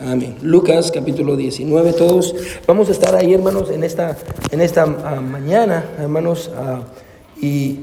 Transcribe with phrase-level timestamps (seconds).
[0.00, 0.36] Amén.
[0.42, 2.34] Lucas capítulo 19, todos
[2.66, 4.16] vamos a estar ahí, hermanos, en esta,
[4.50, 6.80] en esta ah, mañana, hermanos, ah,
[7.40, 7.80] y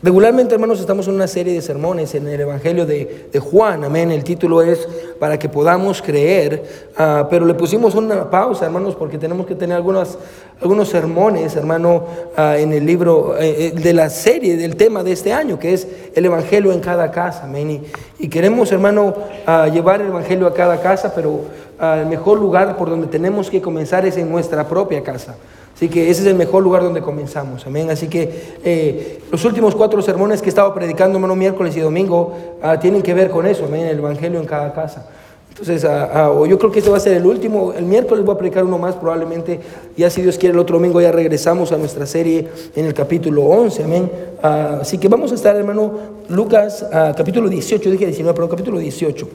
[0.00, 4.12] Regularmente, hermanos, estamos en una serie de sermones en el Evangelio de, Juan, amén.
[4.12, 4.86] El título es
[5.18, 6.62] para que podamos creer,
[6.96, 10.16] ah, pero le pusimos una pausa, hermanos, porque tenemos que tener algunas,
[10.62, 12.04] algunos sermones, hermano,
[12.36, 15.74] ah, en el libro eh, eh, de la serie, del tema de este año, que
[15.74, 17.82] es el Evangelio en cada casa, amén.
[18.20, 21.40] Y, queremos, hermano, ah, llevar el Evangelio a cada casa, pero
[21.80, 25.34] el mejor lugar por donde tenemos que comenzar es en nuestra propia casa.
[25.78, 27.64] Así que ese es el mejor lugar donde comenzamos.
[27.64, 27.88] Amén.
[27.88, 32.36] Así que eh, los últimos cuatro sermones que he estado predicando, hermano, miércoles y domingo,
[32.60, 33.66] ah, tienen que ver con eso.
[33.66, 33.86] Amén.
[33.86, 35.08] El Evangelio en cada casa.
[35.50, 37.72] Entonces, ah, ah, yo creo que este va a ser el último.
[37.72, 39.60] El miércoles voy a predicar uno más, probablemente.
[39.96, 43.44] Ya, si Dios quiere, el otro domingo ya regresamos a nuestra serie en el capítulo
[43.44, 43.84] 11.
[43.84, 44.10] Amén.
[44.42, 45.92] así que vamos a estar, hermano,
[46.28, 46.84] Lucas,
[47.16, 47.88] capítulo 18.
[47.88, 49.28] Dije 19, pero capítulo 18.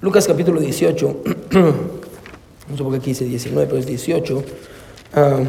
[0.00, 1.16] Lucas, capítulo 18.
[1.52, 4.42] no sé por qué aquí dice 19, pero es 18.
[5.14, 5.40] Ah,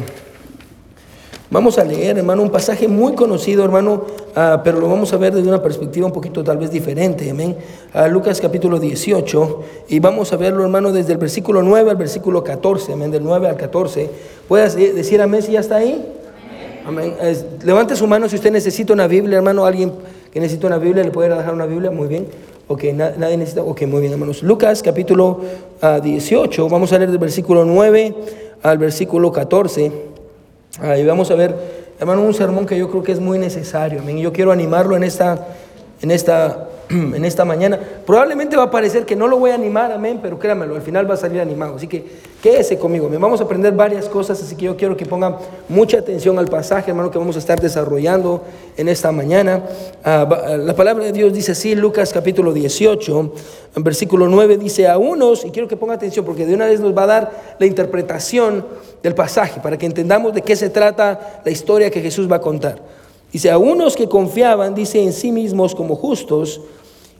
[1.48, 4.04] vamos a leer, hermano, un pasaje muy conocido, hermano,
[4.36, 7.56] ah, pero lo vamos a ver desde una perspectiva un poquito tal vez diferente, amén.
[7.94, 12.44] Ah, Lucas capítulo 18, y vamos a verlo, hermano, desde el versículo 9 al versículo
[12.44, 14.10] 14, amén, del 9 al 14.
[14.48, 16.12] ¿Puedes decir amén si ya está ahí?
[16.86, 17.14] Amén.
[17.64, 19.92] levante su mano si usted necesita una Biblia, hermano, alguien
[20.30, 22.26] que necesita una Biblia, le puede dejar una Biblia, muy bien.
[22.66, 24.42] Ok, nadie necesita, ok, muy bien, hermanos.
[24.42, 25.40] Lucas capítulo
[26.02, 28.14] 18, vamos a leer del versículo 9
[28.64, 29.92] al versículo 14.
[30.80, 31.54] Ahí vamos a ver,
[32.00, 34.02] hermano, un sermón que yo creo que es muy necesario.
[34.02, 35.46] Yo quiero animarlo en esta,
[36.00, 37.78] en esta en esta mañana.
[38.06, 41.08] Probablemente va a parecer que no lo voy a animar, amén, pero créanmelo, al final
[41.08, 41.76] va a salir animado.
[41.76, 42.04] Así que
[42.42, 43.08] quédese conmigo.
[43.18, 45.36] Vamos a aprender varias cosas, así que yo quiero que pongan
[45.68, 48.42] mucha atención al pasaje, hermano, que vamos a estar desarrollando
[48.76, 49.62] en esta mañana.
[50.04, 53.32] Ah, la palabra de Dios dice así, Lucas capítulo 18,
[53.76, 56.80] en versículo 9 dice a unos, y quiero que ponga atención porque de una vez
[56.80, 58.64] nos va a dar la interpretación
[59.02, 62.40] del pasaje, para que entendamos de qué se trata la historia que Jesús va a
[62.40, 63.03] contar.
[63.34, 66.60] Dice, a unos que confiaban, dice, en sí mismos como justos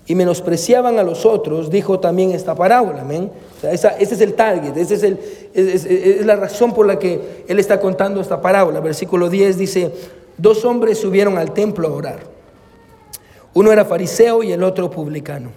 [0.06, 3.00] y menospreciaban a los otros, dijo también esta parábola.
[3.00, 3.32] Amén.
[3.64, 5.18] ese es el target, esa es, el,
[5.52, 8.78] es, la razón por la que él está contando esta parábola.
[8.78, 9.90] Versículo 10 dice,
[10.38, 12.20] dos hombres subieron al templo a orar.
[13.52, 15.50] Uno era fariseo y el otro publicano.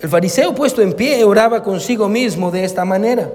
[0.00, 3.30] El fariseo puesto en pie oraba consigo mismo de esta manera.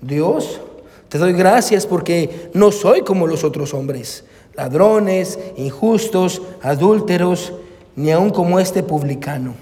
[0.00, 0.62] Dios,
[1.10, 7.52] te doy gracias porque no soy como los otros hombres ladrones, injustos, adúlteros,
[7.96, 9.54] ni aun como este publicano.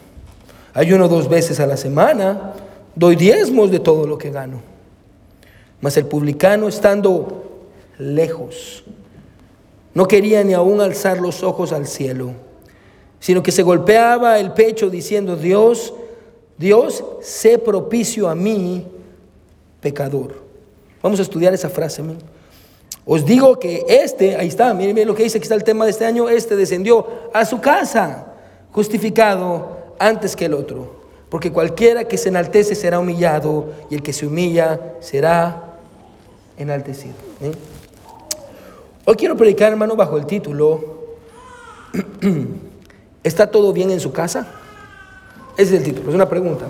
[0.75, 2.55] Ayuno dos veces a la semana,
[2.95, 4.63] doy diezmos de todo lo que gano.
[5.81, 7.63] Mas el publicano, estando
[7.99, 8.85] lejos,
[9.95, 12.33] no quería ni aún alzar los ojos al cielo,
[13.21, 15.93] sino que se golpeaba el pecho diciendo, Dios,
[16.57, 18.87] Dios, sé propicio a mí,
[19.81, 20.43] pecador.
[21.03, 22.03] Vamos a estudiar esa frase.
[23.05, 25.91] Os digo que este, ahí está, miren, lo que dice, que está el tema de
[25.91, 28.27] este año, este descendió a su casa
[28.71, 31.03] justificado antes que el otro.
[31.29, 35.79] Porque cualquiera que se enaltece será humillado y el que se humilla será
[36.57, 37.15] enaltecido.
[39.05, 41.03] Hoy quiero predicar, hermano, bajo el título,
[43.25, 44.47] ¿está todo bien en su casa?
[45.57, 46.67] Ese es el título, es una pregunta.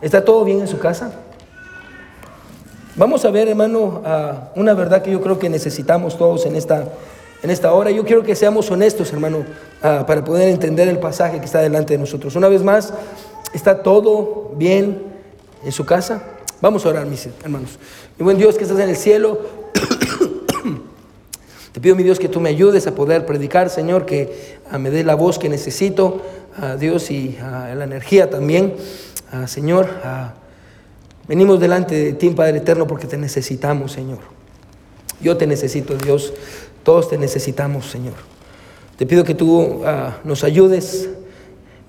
[0.00, 1.12] ¿Está todo bien en su casa?
[3.00, 4.02] Vamos a ver, hermano,
[4.56, 6.84] una verdad que yo creo que necesitamos todos en esta,
[7.42, 7.90] en esta hora.
[7.90, 9.46] Yo quiero que seamos honestos, hermano,
[9.80, 12.36] para poder entender el pasaje que está delante de nosotros.
[12.36, 12.92] Una vez más,
[13.54, 15.02] ¿está todo bien
[15.64, 16.22] en su casa?
[16.60, 17.78] Vamos a orar, mis hermanos.
[18.18, 19.40] Mi buen Dios que estás en el cielo,
[21.72, 25.04] te pido, mi Dios, que tú me ayudes a poder predicar, Señor, que me dé
[25.04, 26.20] la voz que necesito,
[26.54, 28.74] a Dios, y la energía también,
[29.46, 29.88] Señor.
[31.30, 34.18] Venimos delante de ti, Padre Eterno, porque te necesitamos, Señor.
[35.20, 36.32] Yo te necesito, Dios.
[36.82, 38.14] Todos te necesitamos, Señor.
[38.96, 41.08] Te pido que tú ah, nos ayudes,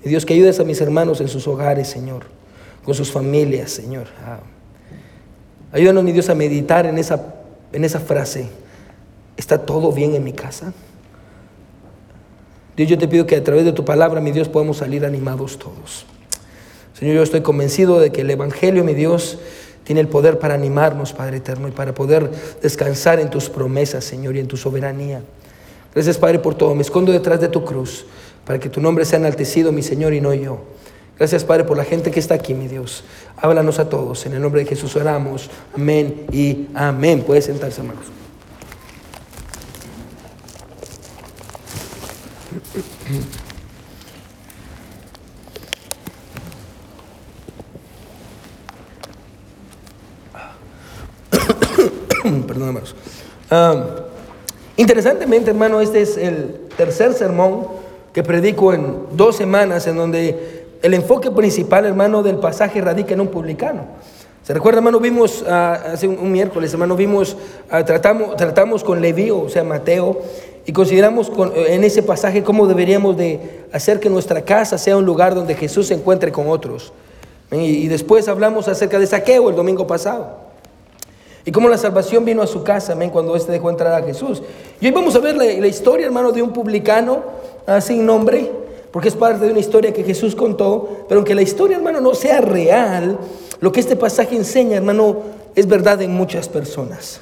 [0.04, 2.26] Dios, que ayudes a mis hermanos en sus hogares, Señor,
[2.84, 4.06] con sus familias, Señor.
[4.24, 4.38] Ah,
[5.72, 7.34] ayúdanos, mi Dios, a meditar en esa,
[7.72, 8.48] en esa frase.
[9.36, 10.72] ¿Está todo bien en mi casa?
[12.76, 15.58] Dios, yo te pido que a través de tu palabra, mi Dios, podamos salir animados
[15.58, 16.06] todos.
[17.02, 19.38] Señor, yo estoy convencido de que el Evangelio, mi Dios,
[19.82, 22.30] tiene el poder para animarnos, Padre eterno, y para poder
[22.62, 25.20] descansar en tus promesas, Señor, y en tu soberanía.
[25.92, 26.76] Gracias, Padre, por todo.
[26.76, 28.06] Me escondo detrás de tu cruz
[28.44, 30.60] para que tu nombre sea enaltecido, mi Señor, y no yo.
[31.18, 33.02] Gracias, Padre, por la gente que está aquí, mi Dios.
[33.36, 34.24] Háblanos a todos.
[34.26, 35.50] En el nombre de Jesús oramos.
[35.74, 37.24] Amén y amén.
[37.26, 38.04] Puede sentarse, hermanos.
[52.46, 52.94] Perdón, hermanos.
[54.76, 57.66] Interesantemente, hermano, este es el tercer sermón
[58.12, 63.20] que predico en dos semanas, en donde el enfoque principal, hermano, del pasaje radica en
[63.20, 63.82] un publicano.
[64.42, 64.98] ¿Se recuerda, hermano?
[64.98, 67.36] Vimos ah, hace un, miércoles, hermano, vimos,
[67.70, 70.20] ah, tratamos, tratamos con Leví, o sea, Mateo,
[70.66, 75.34] y consideramos en ese pasaje cómo deberíamos de hacer que nuestra casa sea un lugar
[75.34, 76.92] donde Jesús se encuentre con otros.
[77.52, 80.51] Y, después hablamos acerca de saqueo el domingo pasado.
[81.44, 84.42] Y cómo la salvación vino a su casa, amén, cuando éste dejó entrar a Jesús.
[84.80, 87.22] Y hoy vamos a ver la, la historia, hermano, de un publicano
[87.66, 88.50] ah, sin nombre,
[88.92, 92.14] porque es parte de una historia que Jesús contó, pero aunque la historia, hermano, no
[92.14, 93.18] sea real,
[93.60, 95.22] lo que este pasaje enseña, hermano,
[95.54, 97.20] es verdad en muchas personas.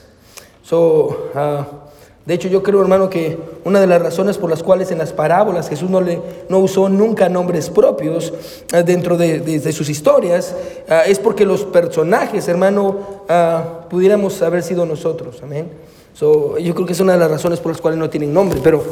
[0.63, 1.90] So, uh,
[2.27, 5.13] de hecho, yo creo, hermano, que una de las razones por las cuales en las
[5.13, 6.21] parábolas Jesús no, le,
[6.51, 8.33] no usó nunca nombres propios
[8.73, 10.55] eh, dentro de, sus historias
[10.87, 13.59] eh, es porque los personajes, hermano, eh,
[13.89, 15.43] pudiéramos haber sido nosotros.
[15.43, 15.71] Amén.
[16.21, 18.61] yo creo que es una de las razones por las cuales no tienen nombre.
[18.63, 18.85] Pero,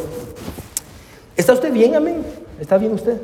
[1.36, 2.25] ¿está usted bien, amén?
[2.58, 3.19] ¿Está bien usted?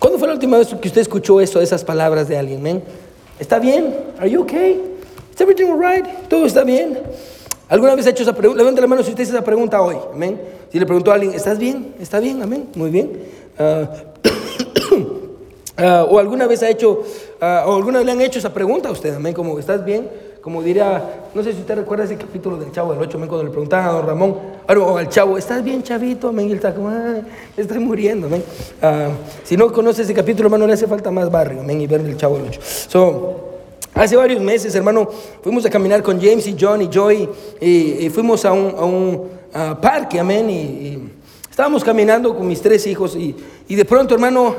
[0.00, 2.82] ¿Cuándo fue la última vez que usted escuchó eso, esas palabras de alguien, amén?
[3.38, 3.94] ¿Está bien?
[4.18, 4.82] ¿Are you okay?
[5.32, 6.04] ¿Is everything alright?
[6.28, 6.98] ¿Todo está bien?
[7.68, 8.58] ¿Alguna vez ha hecho esa pregunta?
[8.58, 9.96] Levante la mano si usted hace esa pregunta hoy.
[10.12, 10.40] Amén.
[10.70, 11.94] Si le preguntó a alguien, ¿estás bien?
[11.98, 12.40] ¿Está bien?
[12.40, 12.68] Amén.
[12.76, 13.24] Muy bien.
[13.58, 13.88] Ah,
[15.76, 17.02] ah, o alguna vez ha hecho,
[17.40, 19.14] ah, o alguna vez le han hecho esa pregunta a usted.
[19.16, 19.34] Amén.
[19.34, 20.08] Como, ¿estás bien?
[20.40, 23.42] Como diría, no sé si usted recuerda ese capítulo del Chavo del 8, amén, cuando
[23.42, 24.36] le preguntaban a don Ramón,
[24.68, 26.28] o al Chavo, ¿estás bien, chavito?
[26.28, 26.46] Amén.
[26.46, 27.24] Y él está como, Ay,
[27.56, 28.28] estoy muriendo.
[28.28, 28.44] Amén.
[29.42, 31.62] si no conoce ese capítulo, hermano, le hace falta más barrio.
[31.62, 31.80] Amén.
[31.80, 32.60] Y ver el Chavo del 8.
[32.62, 33.45] So,
[33.96, 35.08] Hace varios meses, hermano,
[35.42, 37.26] fuimos a caminar con James y John y Joy
[37.58, 39.26] y, fuimos a un,
[39.80, 40.98] parque, amén, y,
[41.50, 43.34] estábamos caminando con mis tres hijos y,
[43.74, 44.54] de pronto, hermano,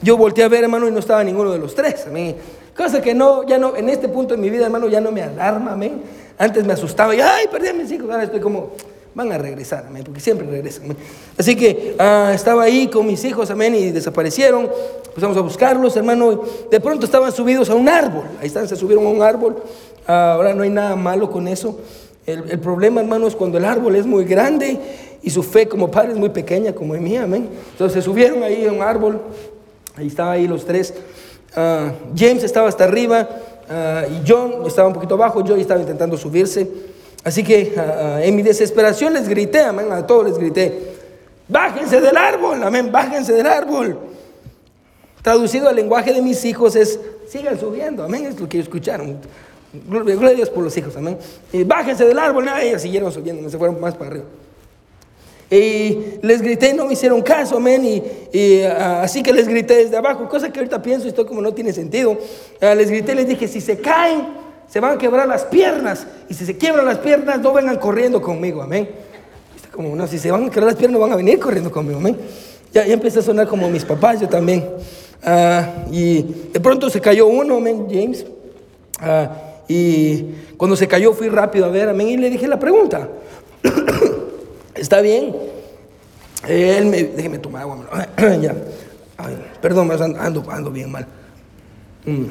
[0.00, 2.36] yo volteé a ver, hermano, y no estaba ninguno de los tres, amén.
[2.74, 5.22] Cosa que no, ya no, en este punto de mi vida, hermano, ya no me
[5.22, 6.02] alarma, amén.
[6.38, 8.70] Antes me asustaba y, ay, perdí a mis hijos, ahora estoy como,
[9.14, 10.96] van a regresar, amén, porque siempre regresan.
[11.38, 14.68] Así que ah, estaba ahí con mis hijos, amén, y desaparecieron.
[15.06, 16.42] Empezamos a buscarlos, hermano.
[16.70, 18.24] De pronto estaban subidos a un árbol.
[18.40, 19.62] Ahí están, se subieron a un árbol.
[20.06, 21.78] Ah, ahora no hay nada malo con eso.
[22.26, 24.78] El, el, problema, hermano, es cuando el árbol es muy grande
[25.22, 27.48] y su fe como padre es muy pequeña, como es mía, amén.
[27.72, 29.20] Entonces se subieron ahí a un árbol.
[29.94, 30.92] Ahí estaban ahí los tres.
[31.54, 33.28] Ah, James estaba hasta arriba
[34.10, 35.44] y John estaba un poquito abajo.
[35.44, 36.93] Yo estaba intentando subirse.
[37.24, 40.92] Así que ah, en mi desesperación les grité, amén, a todos les grité,
[41.48, 43.98] bájense del árbol, amén, bájense del árbol.
[45.22, 49.16] Traducido al lenguaje de mis hijos es, sigan subiendo, amén, es lo que escucharon.
[49.88, 51.16] Gloria a Dios por los hijos, amén.
[51.50, 54.26] Y bájense del árbol, y ellos siguieron subiendo, no se fueron más para arriba.
[55.50, 58.02] Y les grité, no me hicieron caso, amén.
[58.32, 61.54] Y, ah, así que les grité desde abajo, cosa que ahorita pienso, esto como no
[61.54, 62.18] tiene sentido.
[62.60, 66.06] les grité, les dije, si se caen, se van a quebrar las piernas.
[66.28, 68.88] Y si se quiebran las piernas, no vengan corriendo conmigo, amén.
[69.72, 72.16] Como, no, si se van a quebrar las piernas, van a venir corriendo conmigo, amén.
[72.72, 74.68] Ya, ya empecé a sonar como mis papás, yo también.
[75.22, 76.22] Ah, y
[76.52, 78.26] de pronto se cayó uno, amén, James.
[79.00, 79.30] Ah,
[79.68, 80.24] y
[80.56, 83.08] cuando se cayó fui rápido a ver, amén, y le dije la pregunta.
[84.74, 85.34] ¿Está bien?
[86.46, 87.78] Él me, déjeme tomar agua,
[88.40, 88.54] ya.
[89.62, 91.06] perdón, ando, ando bien mal.
[92.04, 92.24] Mm.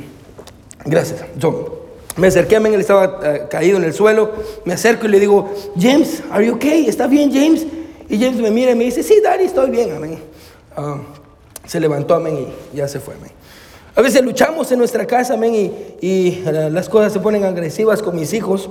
[0.85, 1.82] Gracias, John.
[2.15, 4.31] Me acerqué a él, estaba eh, caído en el suelo.
[4.65, 6.87] Me acerco y le digo, James, ¿are you okay?
[6.87, 7.65] ¿Está bien, James?
[8.09, 10.19] Y James me mira y me dice, sí, Daddy, estoy bien, amén.
[10.75, 10.97] Ah,
[11.65, 13.31] se levantó, amén, y ya se fue, amén.
[13.95, 15.55] A veces luchamos en nuestra casa, amén,
[16.01, 18.69] y, eh, las cosas se ponen agresivas con mis hijos.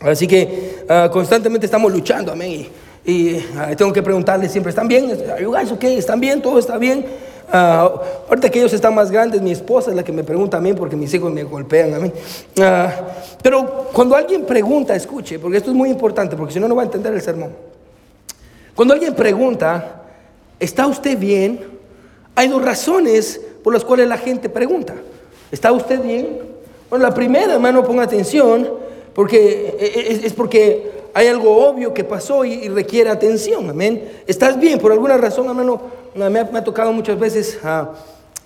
[0.00, 2.68] Así que ah, constantemente estamos luchando, amén.
[3.04, 5.10] Y, ah, tengo que preguntarles siempre, ¿están bien?
[5.30, 5.98] ¿Are you guys okay?
[5.98, 6.40] ¿Están bien?
[6.40, 7.04] ¿Todo está bien?
[7.52, 10.60] Uh, ahorita que ellos están más grandes, mi esposa es la que me pregunta a
[10.60, 12.10] mí porque mis hijos me golpean a mí.
[12.56, 12.62] Uh,
[13.42, 16.82] pero cuando alguien pregunta, escuche, porque esto es muy importante, porque si no, no va
[16.82, 17.50] a entender el sermón.
[18.74, 20.02] Cuando alguien pregunta,
[20.58, 21.60] ¿está usted bien?
[22.34, 24.94] Hay dos razones por las cuales la gente pregunta.
[25.50, 26.38] ¿Está usted bien?
[26.88, 28.66] Bueno, la primera, hermano, ponga atención,
[29.14, 34.02] porque es, es porque hay algo obvio que pasó y, requiere atención, amén.
[34.26, 34.78] ¿Estás bien?
[34.78, 35.80] Por alguna razón, hermano,
[36.14, 37.90] me ha, tocado muchas veces, ah,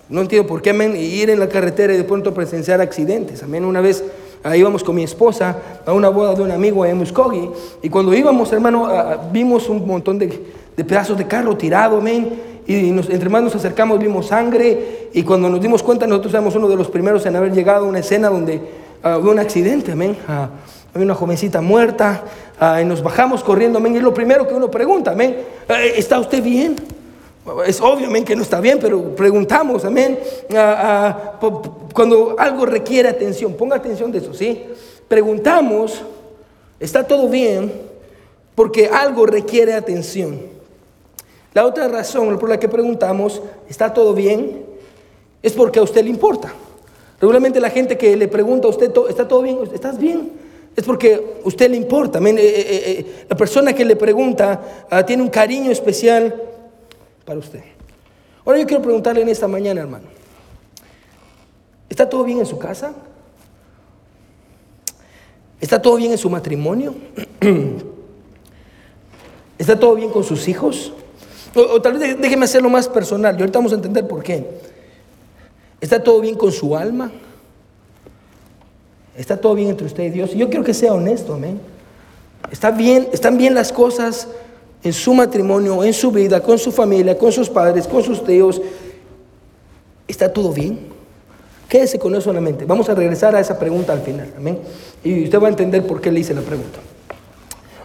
[0.09, 3.41] no entiendo por qué, amén, ir en la carretera y de pronto presenciar accidentes.
[3.43, 4.03] Amén, una vez
[4.43, 7.49] ah, íbamos con mi esposa a una boda de un amigo en Muskogee
[7.81, 10.27] y cuando íbamos, hermano, ah, vimos un montón de,
[10.75, 12.57] pedazos de carro tirado, amén.
[12.67, 16.67] Y entre más nos acercamos vimos sangre y cuando nos dimos cuenta nosotros éramos uno
[16.67, 18.59] de los primeros en haber llegado a una escena donde
[19.01, 20.17] hubo un accidente, amén.
[20.97, 22.23] Había una jovencita muerta
[22.81, 23.95] y nos bajamos corriendo, amén.
[23.95, 25.37] Y lo primero que uno pregunta, amén.
[25.69, 26.75] Eh, ¿Está usted bien?
[27.65, 30.19] Es obviamente que no está bien, pero preguntamos, amén.
[31.93, 34.65] cuando algo requiere atención, ponga atención de eso, ¿sí?
[35.07, 36.03] Preguntamos
[36.79, 37.71] Está todo bien
[38.55, 40.39] porque algo requiere atención.
[41.53, 44.63] La otra razón por la que preguntamos, ¿está todo bien?
[45.41, 46.53] Es porque a usted le importa.
[47.19, 49.59] Regularmente la gente que le pregunta a usted, ¿está todo bien?
[49.73, 50.31] ¿Estás bien?
[50.77, 52.19] Es porque a usted le importa.
[52.19, 56.39] Eh, eh, eh, la persona que le pregunta ah, tiene un cariño especial
[57.25, 57.63] para usted.
[58.45, 60.05] Ahora yo quiero preguntarle en esta mañana, hermano.
[61.89, 62.93] ¿Está todo bien en su casa?
[65.59, 66.93] ¿Está todo bien en su matrimonio?
[69.57, 70.93] ¿Está todo bien con sus hijos?
[71.55, 74.45] O, tal vez déjeme hacerlo más personal y ahorita vamos a entender por qué.
[75.81, 77.11] ¿Está todo bien con su alma?
[79.17, 80.33] ¿Está todo bien entre usted y Dios?
[80.33, 81.59] Yo quiero que sea honesto, amén.
[82.51, 84.27] ¿Está bien, ¿Están bien las cosas
[84.83, 88.61] en su matrimonio, en su vida, con su familia, con sus padres, con sus tíos?
[90.07, 90.79] ¿Está todo bien?
[91.67, 92.63] Quédese con eso en la mente.
[92.65, 94.59] Vamos a regresar a esa pregunta al final, amén.
[95.03, 96.79] Y usted va a entender por qué le hice la pregunta.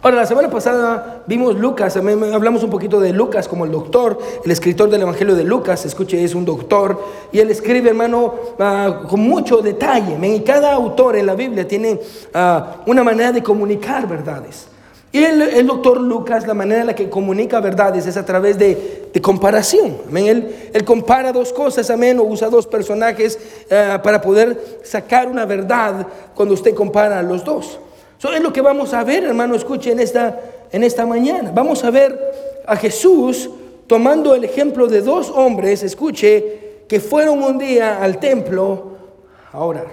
[0.05, 4.51] Ahora, la semana pasada vimos Lucas, hablamos un poquito de Lucas como el doctor, el
[4.51, 9.21] escritor del Evangelio de Lucas, escuche, es un doctor, y él escribe, hermano, ah, con
[9.21, 10.19] mucho detalle.
[10.27, 12.01] Y cada autor en la Biblia tiene
[12.35, 14.67] ah, una manera de comunicar verdades.
[15.13, 19.09] Y el, doctor Lucas, la manera en la que comunica verdades es a través de,
[19.23, 19.99] comparación.
[20.17, 23.39] Él, él, compara dos cosas, amén, o usa dos personajes
[23.71, 27.79] ah, para poder sacar una verdad cuando usted compara los dos.
[28.23, 30.39] Eso es lo que vamos a ver, hermano, escuche en esta,
[30.71, 31.51] en esta mañana.
[31.53, 33.51] Vamos a ver a Jesús
[33.89, 38.93] tomando el ejemplo de dos hombres, escuche, que fueron un día al templo
[39.51, 39.89] a orar.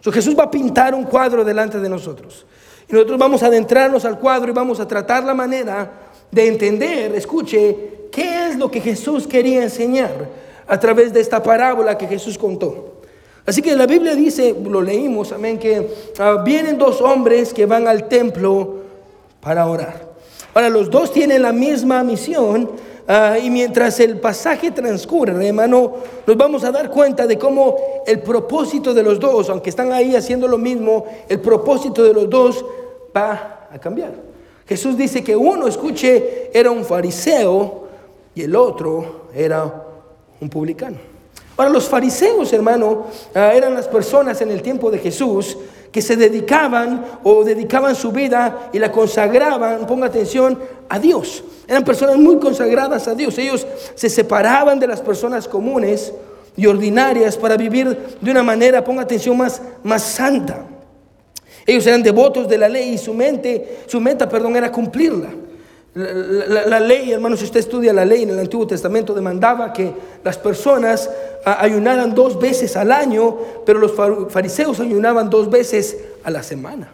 [0.00, 2.46] Jesús va a pintar un cuadro delante de nosotros.
[2.88, 5.90] Y nosotros vamos a adentrarnos al cuadro y vamos a tratar la manera
[6.30, 10.28] de entender, escuche, qué es lo que Jesús quería enseñar
[10.68, 13.01] a través de esta parábola que Jesús contó.
[13.44, 17.88] Así que la Biblia dice, lo leímos, amén, que ah, vienen dos hombres que van
[17.88, 18.76] al templo
[19.40, 20.12] para orar.
[20.54, 22.70] Ahora, los dos tienen la misma misión
[23.08, 25.94] ah, y mientras el pasaje transcurre, hermano,
[26.24, 30.14] nos vamos a dar cuenta de cómo el propósito de los dos, aunque están ahí
[30.14, 32.64] haciendo lo mismo, el propósito de los dos
[33.16, 34.12] va a cambiar.
[34.68, 37.88] Jesús dice que uno, escuche, era un fariseo
[38.36, 39.84] y el otro era
[40.40, 41.11] un publicano.
[41.56, 45.56] Para los fariseos, hermano, ah, eran las personas en el tiempo de Jesús
[45.90, 51.44] que se dedicaban o dedicaban su vida y la consagraban, ponga atención, a Dios.
[51.68, 53.36] Eran personas muy consagradas a Dios.
[53.38, 56.12] Ellos se separaban de las personas comunes
[56.56, 60.66] y ordinarias para vivir de una manera, ponga atención, más, más santa.
[61.66, 65.28] Ellos eran devotos de la ley y su mente, su meta, perdón, era cumplirla.
[65.94, 69.92] La, ley, hermanos, si usted estudia la ley en el Antiguo Testamento, demandaba que
[70.24, 71.10] las personas
[71.44, 73.92] ayunaran dos veces al año, pero los
[74.30, 76.90] fariseos ayunaban dos veces a la semana.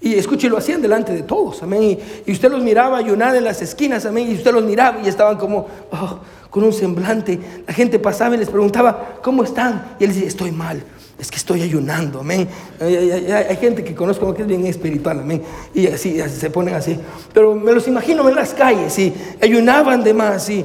[0.00, 1.98] Y escuche, lo hacían delante de todos, amén.
[2.24, 4.30] Y, usted los miraba ayunar en las esquinas, amén.
[4.30, 6.20] Y usted los miraba y estaban como oh,
[6.50, 7.38] con un semblante.
[7.66, 9.96] La gente pasaba y les preguntaba, ¿cómo están?
[9.98, 10.84] Y él decía, estoy mal
[11.20, 12.48] es que estoy ayunando, amén.
[12.80, 15.42] Hay, gente que conozco que es bien espiritual, amén.
[15.74, 16.98] Y así, se ponen así.
[17.34, 20.64] Pero me los imagino en las calles y ayunaban de más y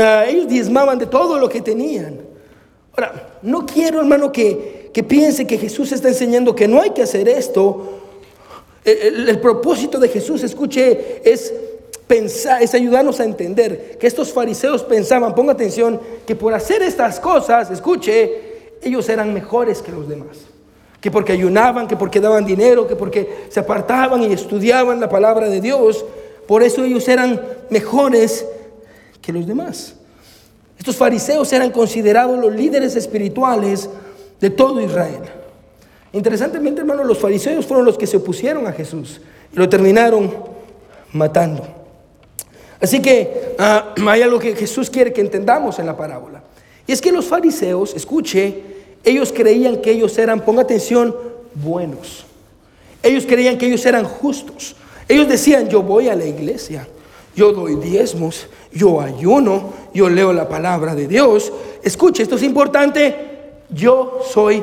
[0.00, 2.20] ah, ellos diezmaban de todo lo que tenían.
[2.96, 7.02] Ahora, no quiero, hermano, que, que piense que Jesús está enseñando que no hay que
[7.02, 8.00] hacer esto.
[8.84, 11.52] El, el propósito de Jesús, escuche, es
[12.06, 17.18] pensar, es ayudarnos a entender que estos fariseos pensaban, ponga atención, que por hacer estas
[17.18, 18.45] cosas, escuche,
[18.82, 20.38] ellos eran mejores que los demás.
[21.00, 25.48] Que porque ayunaban, que porque daban dinero, que porque se apartaban y estudiaban la palabra
[25.48, 26.04] de Dios,
[26.46, 27.40] por eso ellos eran
[27.70, 28.46] mejores
[29.20, 29.94] que los demás.
[30.78, 33.88] Estos fariseos eran considerados los líderes espirituales
[34.40, 35.22] de todo Israel.
[36.12, 39.20] Interesantemente, hermano, los fariseos fueron los que se opusieron a Jesús
[39.52, 40.32] y lo terminaron
[41.12, 41.66] matando.
[42.80, 46.42] Así que ah, hay algo que Jesús quiere que entendamos en la parábola.
[46.86, 48.62] Y es que los fariseos, escuche,
[49.04, 51.14] ellos creían que ellos eran, ponga atención,
[51.54, 52.24] buenos.
[53.02, 54.76] Ellos creían que ellos eran justos.
[55.08, 56.88] Ellos decían, yo voy a la iglesia,
[57.34, 61.52] yo doy diezmos, yo ayuno, yo leo la palabra de Dios.
[61.82, 63.14] Escuche, esto es importante,
[63.70, 64.62] yo soy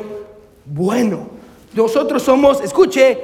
[0.64, 1.28] bueno.
[1.74, 3.18] Nosotros somos, escuche,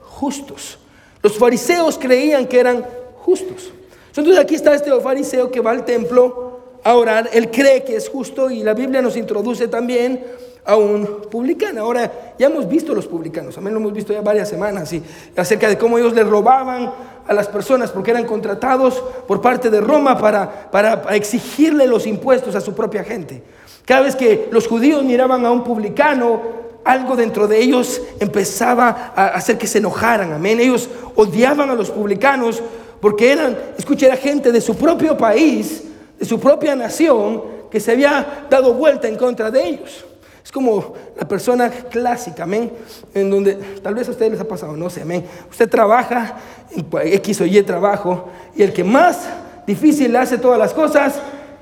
[0.00, 0.78] justos.
[1.22, 2.84] Los fariseos creían que eran
[3.18, 3.70] justos.
[4.08, 6.43] Entonces aquí está este fariseo que va al templo
[6.84, 10.22] a orar, él cree que es justo y la Biblia nos introduce también
[10.66, 11.80] a un publicano.
[11.80, 14.90] Ahora, ya hemos visto los publicanos, también lo hemos visto ya varias semanas,
[15.34, 16.92] acerca de cómo ellos le robaban
[17.26, 22.54] a las personas porque eran contratados por parte de Roma para, para exigirle los impuestos
[22.54, 23.42] a su propia gente.
[23.86, 26.40] Cada vez que los judíos miraban a un publicano,
[26.84, 30.60] algo dentro de ellos empezaba a hacer que se enojaran, amén.
[30.60, 32.62] Ellos odiaban a los publicanos
[33.00, 35.82] porque eran, escucha, era gente de su propio país,
[36.18, 40.04] de su propia nación, que se había dado vuelta en contra de ellos.
[40.44, 42.70] Es como la persona clásica, amén,
[43.14, 45.24] en donde tal vez a ustedes les ha pasado, no sé, amén.
[45.50, 46.36] Usted trabaja
[46.70, 49.26] en X o Y trabajo y el que más
[49.66, 51.14] difícil le hace todas las cosas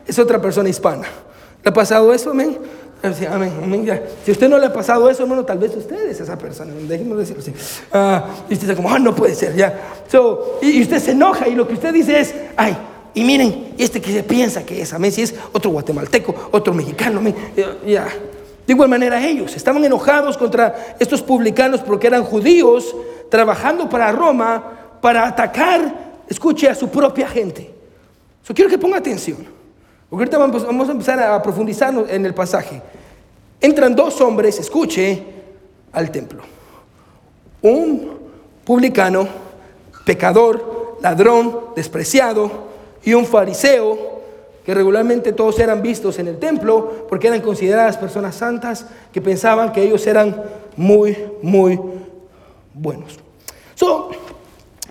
[0.06, 1.06] es otra persona hispana.
[1.62, 2.58] ¿Le ha pasado eso, amén?
[3.02, 6.72] Amén, Si usted no le ha pasado eso, hermano, tal vez usted es esa persona.
[6.86, 7.52] Déjenme decirlo así.
[7.92, 9.76] Ah, y usted dice como, ah, no puede ser, ya.
[10.60, 12.76] y, usted se enoja y lo que usted dice es, ay,
[13.14, 17.20] y miren, este que se piensa que es, amén, si es otro guatemalteco, otro mexicano,
[17.86, 18.08] ya.
[18.66, 22.94] De igual manera ellos estaban enojados contra estos publicanos porque eran judíos
[23.28, 27.70] trabajando para Roma para atacar, escuche, a su propia gente.
[28.46, 29.38] Yo quiero que ponga atención.
[30.08, 32.80] Porque ahorita vamos, a empezar a profundizar en el pasaje.
[33.60, 35.22] Entran dos hombres, escuche,
[35.92, 36.42] al templo.
[37.62, 38.18] Un
[38.64, 39.26] publicano,
[40.04, 42.71] pecador, ladrón, despreciado,
[43.04, 44.22] y un fariseo,
[44.64, 49.72] que regularmente todos eran vistos en el templo porque eran consideradas personas santas que pensaban
[49.72, 50.40] que ellos eran
[50.76, 51.78] muy, muy
[52.72, 53.18] buenos.
[53.74, 54.10] So,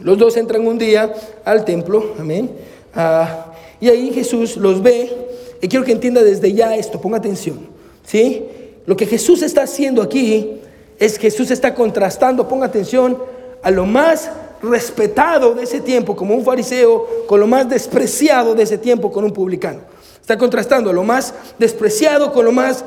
[0.02, 1.14] los dos entran un día
[1.46, 2.52] al templo, amén.
[2.94, 5.30] Ah, y ahí Jesús los ve.
[5.62, 7.68] Y quiero que entienda desde ya esto, ponga atención.
[8.06, 8.46] ¿sí?
[8.86, 10.60] Lo que Jesús está haciendo aquí
[11.00, 13.18] es Jesús está contrastando, ponga atención,
[13.64, 14.30] a lo más
[14.62, 19.24] respetado de ese tiempo como un fariseo con lo más despreciado de ese tiempo con
[19.24, 19.80] un publicano.
[20.20, 22.86] Está contrastando lo más despreciado con lo más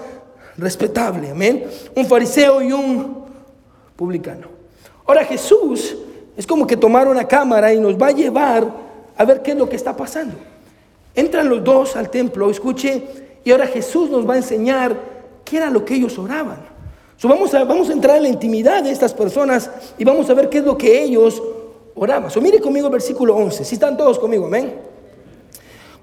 [0.57, 1.31] respetable.
[1.31, 1.67] Amén.
[1.95, 3.25] Un fariseo y un
[3.97, 4.49] publicano.
[5.07, 5.97] Ahora Jesús
[6.37, 8.67] es como que tomar una cámara y nos va a llevar
[9.17, 10.35] a ver qué es lo que está pasando.
[11.15, 13.03] Entran los dos al templo, escuche,
[13.45, 14.97] y ahora Jesús nos va a enseñar
[15.45, 16.67] qué era lo que ellos oraban.
[17.23, 20.49] vamos, a, vamos a entrar en la intimidad de estas personas y vamos a ver
[20.49, 21.43] qué es lo que ellos
[21.95, 22.31] oraban.
[22.31, 23.65] So, mire conmigo el versículo 11.
[23.65, 24.75] Si están todos conmigo, amén.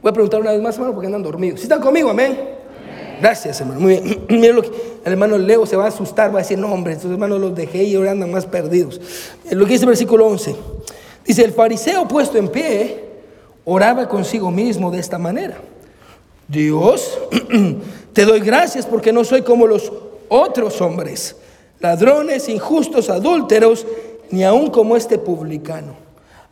[0.02, 1.60] Voy a preguntar una vez más, hermano, porque andan dormidos.
[1.60, 2.38] Si están conmigo, amén.
[3.22, 3.80] Gracias, hermano.
[3.80, 4.26] Muy bien.
[4.30, 6.94] Mire lo que el hermano Leo se va a asustar, va a decir, no, hombre,
[6.94, 9.00] estos hermanos los dejé y ahora andan más perdidos.
[9.52, 10.56] Lo que dice el versículo 11.
[11.26, 13.06] Dice, el fariseo puesto en pie
[13.64, 15.58] oraba consigo mismo de esta manera.
[16.48, 17.20] Dios,
[18.14, 19.92] te doy gracias porque no soy como los
[20.28, 21.36] otros hombres,
[21.80, 23.86] ladrones, injustos, adúlteros,
[24.32, 25.94] ni aun como este publicano.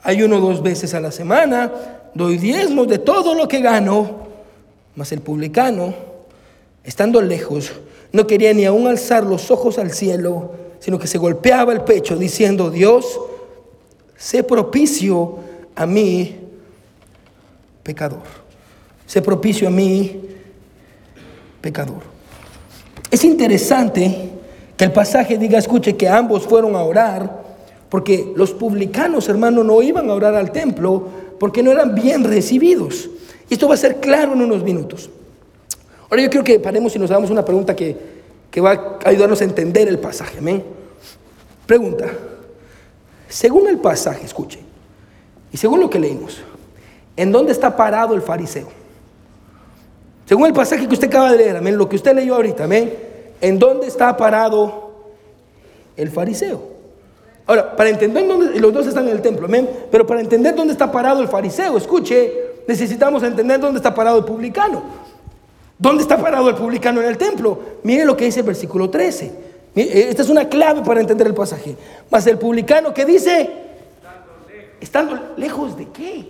[0.03, 1.71] Hay uno dos veces a la semana,
[2.13, 4.27] doy diezmos de todo lo que gano,
[4.95, 5.93] mas el publicano,
[6.83, 7.71] estando lejos,
[8.11, 12.15] no quería ni aun alzar los ojos al cielo, sino que se golpeaba el pecho
[12.15, 13.19] diciendo, Dios,
[14.17, 15.37] sé propicio
[15.75, 16.37] a mí,
[17.83, 18.23] pecador.
[19.05, 20.21] Sé propicio a mí,
[21.61, 22.01] pecador.
[23.11, 24.29] Es interesante
[24.77, 27.38] que el pasaje diga, escuche, que ambos fueron a orar,
[27.89, 31.07] porque los publicanos, hermano, no iban a orar al templo
[31.39, 33.09] porque no eran bien recibidos.
[33.49, 35.09] Y esto va a ser claro en unos minutos.
[36.09, 37.95] Ahora yo quiero que paremos y nos hagamos una pregunta que,
[38.51, 40.37] que va a ayudarnos a entender el pasaje.
[40.39, 40.63] Amén.
[41.65, 42.09] Pregunta.
[43.27, 44.59] Según el pasaje, escuche,
[45.51, 46.41] y según lo que leímos,
[47.19, 48.69] ¿En dónde está parado el fariseo?
[50.25, 52.93] Según el pasaje que usted acaba de leer, amén, lo que usted leyó ahorita, amén,
[53.41, 54.93] ¿en dónde está parado
[55.97, 56.63] el fariseo?
[57.49, 60.71] Ahora, para entender dónde, los dos están en el templo, amén, pero para entender dónde
[60.71, 62.31] está parado el fariseo, escuche,
[62.67, 64.83] necesitamos entender dónde está parado el publicano.
[65.75, 67.57] ¿Dónde está parado el publicano en el templo?
[67.81, 69.31] Mire lo que dice el versículo 13.
[69.73, 71.75] Esta es una clave para entender el pasaje.
[72.11, 73.49] Mas el publicano que dice,
[74.79, 76.27] estando lejos de qué?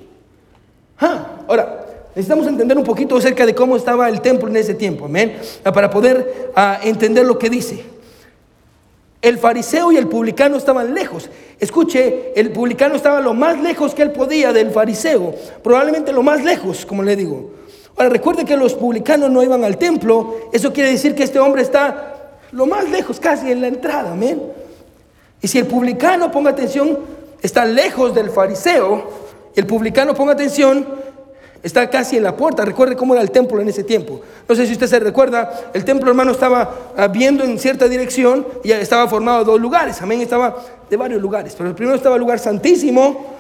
[1.01, 5.03] Ah, ahora, necesitamos entender un poquito acerca de cómo estaba el templo en ese tiempo,
[5.03, 7.98] amén, para poder ah, entender lo que dice.
[9.21, 11.29] El fariseo y el publicano estaban lejos.
[11.59, 16.43] Escuche, el publicano estaba lo más lejos que él podía del fariseo, probablemente lo más
[16.43, 17.51] lejos, como le digo.
[17.97, 21.63] Ahora, recuerde que los publicanos no iban al templo, eso quiere decir que este hombre
[21.63, 24.41] está lo más lejos, casi en la entrada, amén.
[25.41, 26.99] Y si el publicano, ponga atención,
[27.41, 29.03] está lejos del fariseo,
[29.53, 30.87] el publicano, ponga atención,
[31.63, 32.65] está casi en la puerta.
[32.65, 34.21] Recuerde cómo era el templo en ese tiempo.
[34.47, 38.45] No sé si usted se recuerda, el templo hermano estaba ah, viendo en cierta dirección
[38.63, 40.01] y estaba formado de dos lugares.
[40.01, 40.55] Amén, estaba
[40.89, 41.53] de varios lugares.
[41.57, 43.37] Pero el primero estaba el lugar santísimo.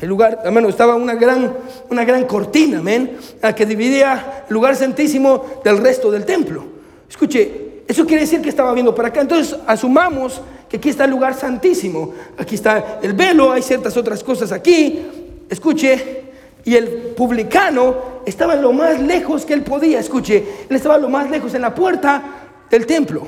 [0.00, 1.52] El lugar, hermano, estaba una gran,
[1.90, 3.16] una gran cortina, amén,
[3.56, 6.64] que dividía el lugar santísimo del resto del templo.
[7.10, 9.20] Escuche, eso quiere decir que estaba viendo para acá.
[9.20, 12.14] Entonces, asumamos que aquí está el lugar santísimo.
[12.38, 15.04] Aquí está el velo, hay ciertas otras cosas aquí
[15.48, 16.22] escuche,
[16.64, 21.30] y el publicano estaba lo más lejos que él podía, escuche, él estaba lo más
[21.30, 22.22] lejos en la puerta
[22.70, 23.26] del templo.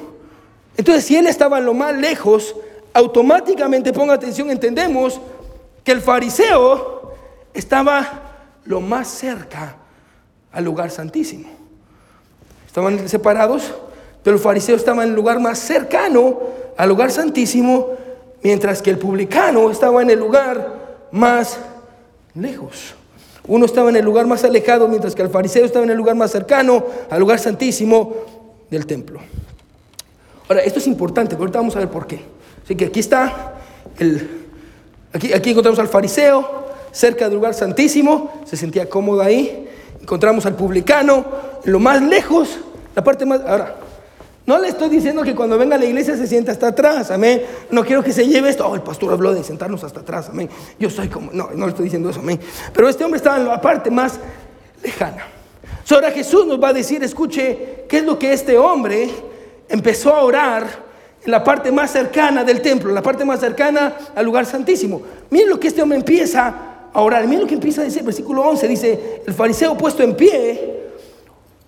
[0.77, 2.55] Entonces, si él estaba lo más lejos,
[2.93, 5.21] automáticamente, ponga atención, entendemos
[5.85, 7.13] que el fariseo
[7.53, 8.23] estaba
[8.65, 9.77] lo más cerca
[10.53, 11.49] al lugar santísimo.
[12.67, 13.73] Estaban separados,
[14.23, 16.41] pero el fariseo estaba en el lugar más cercano
[16.77, 17.91] al lugar santísimo,
[18.43, 21.59] mientras que el publicano estaba en el lugar más
[22.35, 22.95] lejos.
[23.49, 26.17] Uno estaba en el lugar más alejado, mientras que el fariseo estaba en el lugar
[26.17, 28.15] más cercano al lugar santísimo
[28.71, 29.21] del templo.
[30.49, 32.21] Ahora, esto es importante, pero ahorita vamos a ver por qué.
[32.65, 33.55] Así que aquí está,
[33.99, 34.47] el,
[35.13, 39.69] aquí, aquí encontramos al fariseo cerca del lugar santísimo, se sentía cómodo ahí.
[40.01, 41.25] Encontramos al publicano
[41.65, 42.59] en lo más lejos,
[42.95, 43.41] la parte más...
[43.41, 43.77] Ahora,
[44.47, 47.43] no le estoy diciendo que cuando venga a la iglesia se sienta hasta atrás, amén.
[47.71, 48.67] No quiero que se lleve esto.
[48.67, 50.49] Oh, el pastor habló de sentarnos hasta atrás, amén.
[50.79, 52.39] Yo soy como, no, no le estoy diciendo eso, amén.
[52.73, 54.21] Pero este hombre estaba en la parte más
[54.85, 55.27] lejana.
[55.91, 59.11] Ahora Jesús nos va a decir, escuche, ¿qué es lo que este hombre
[59.69, 60.87] empezó a orar
[61.25, 65.03] en la parte más cercana del templo, en la parte más cercana al lugar santísimo?
[65.31, 67.25] Miren lo que este hombre empieza a orar.
[67.27, 70.91] Miren lo que empieza a decir, versículo 11, dice, el fariseo puesto en pie,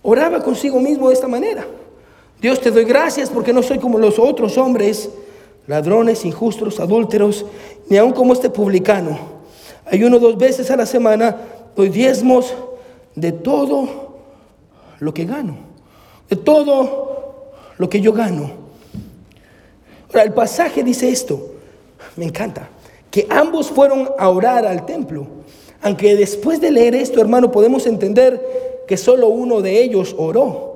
[0.03, 1.67] oraba consigo mismo de esta manera.
[2.41, 5.11] Dios te doy gracias porque no soy como los otros hombres,
[5.67, 7.45] ladrones, injustos, adúlteros,
[7.89, 9.19] ni aun como este publicano.
[9.85, 11.37] Hay uno dos veces a la semana,
[11.75, 12.55] doy diezmos
[13.17, 13.89] de todo
[15.01, 15.57] lo que gano,
[16.31, 18.53] de todo lo que yo gano.
[20.09, 21.55] Ahora, el pasaje dice esto,
[22.17, 22.69] me encanta,
[23.11, 25.27] que ambos fueron a orar al templo.
[25.83, 30.68] Aunque después de leer esto, hermano, podemos entender que solo uno de ellos oró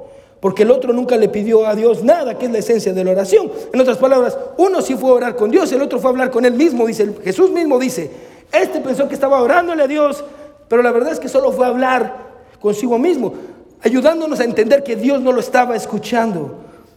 [0.42, 3.12] porque el otro nunca le pidió a Dios nada, que es la esencia de la
[3.12, 3.48] oración.
[3.72, 6.32] En otras palabras, uno sí fue a orar con Dios, el otro fue a hablar
[6.32, 8.10] con él mismo, dice Jesús mismo dice,
[8.50, 10.24] este pensó que estaba orándole a Dios,
[10.66, 12.16] pero la verdad es que solo fue a hablar
[12.60, 13.34] consigo mismo,
[13.84, 16.56] ayudándonos a entender que Dios no lo estaba escuchando,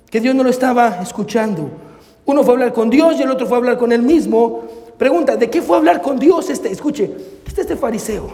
[0.10, 1.70] que Dios no lo estaba escuchando.
[2.26, 4.64] Uno fue a hablar con Dios y el otro fue a hablar con él mismo.
[4.98, 6.72] Pregunta, ¿de qué fue a hablar con Dios este?
[6.72, 7.12] Escuche,
[7.46, 8.28] este este fariseo.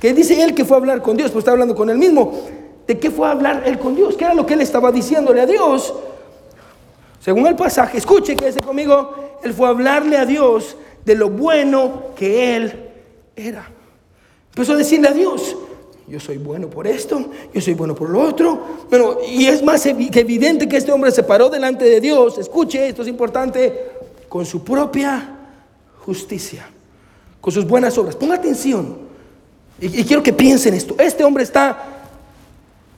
[0.00, 2.32] Que dice él que fue a hablar con Dios, pues está hablando con él mismo.
[2.92, 4.16] ¿De qué fue a hablar él con Dios?
[4.18, 5.94] ¿Qué era lo que él estaba diciéndole a Dios?
[7.20, 11.30] Según el pasaje, escuche que ese conmigo, él fue a hablarle a Dios de lo
[11.30, 12.90] bueno que él
[13.34, 13.66] era.
[14.50, 15.56] Empezó a decirle a Dios,
[16.06, 18.60] yo soy bueno por esto, yo soy bueno por lo otro.
[18.90, 22.88] Bueno, y es más que evidente que este hombre se paró delante de Dios, escuche,
[22.88, 23.90] esto es importante,
[24.28, 25.38] con su propia
[26.04, 26.68] justicia,
[27.40, 28.16] con sus buenas obras.
[28.16, 28.98] Ponga atención,
[29.80, 30.94] y, y quiero que piensen esto.
[30.98, 31.91] Este hombre está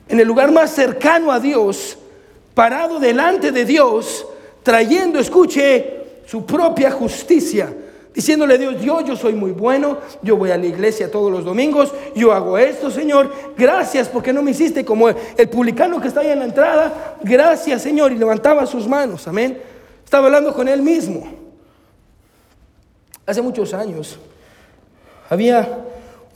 [0.07, 1.97] en el lugar más cercano a Dios,
[2.53, 4.25] parado delante de Dios,
[4.63, 7.73] trayendo, escuche, su propia justicia,
[8.13, 11.43] diciéndole a Dios, yo, yo soy muy bueno, yo voy a la iglesia todos los
[11.43, 16.21] domingos, yo hago esto, Señor, gracias porque no me hiciste como el publicano que está
[16.21, 19.61] ahí en la entrada, gracias, Señor, y levantaba sus manos, amén.
[20.03, 21.27] Estaba hablando con él mismo.
[23.25, 24.19] Hace muchos años
[25.29, 25.79] había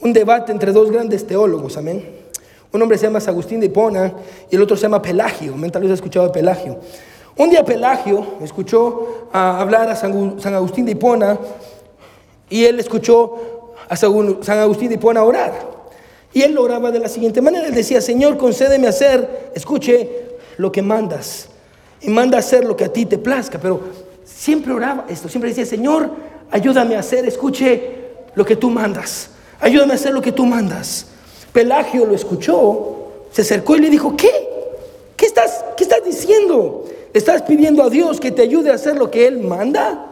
[0.00, 2.19] un debate entre dos grandes teólogos, amén.
[2.72, 4.12] Un hombre se llama Agustín de Hipona
[4.50, 5.54] y el otro se llama Pelagio.
[5.72, 6.78] Tal vez ha escuchado de Pelagio.
[7.36, 11.38] Un día Pelagio escuchó hablar a San Agustín de Hipona
[12.48, 15.80] y él escuchó a San Agustín de Hipona orar.
[16.32, 17.66] Y él oraba de la siguiente manera.
[17.66, 20.28] Él decía, Señor, concédeme hacer, escuche,
[20.58, 21.48] lo que mandas.
[22.00, 23.58] Y manda hacer lo que a ti te plazca.
[23.58, 23.80] Pero
[24.24, 26.10] siempre oraba esto, siempre decía, Señor,
[26.50, 27.98] ayúdame a hacer, escuche,
[28.34, 29.30] lo que tú mandas.
[29.58, 31.06] Ayúdame a hacer lo que tú mandas.
[31.52, 32.96] Pelagio lo escuchó,
[33.32, 34.30] se acercó y le dijo, ¿qué?
[35.16, 36.84] ¿Qué estás, qué estás diciendo?
[37.12, 40.06] ¿Estás pidiendo a Dios que te ayude a hacer lo que Él manda?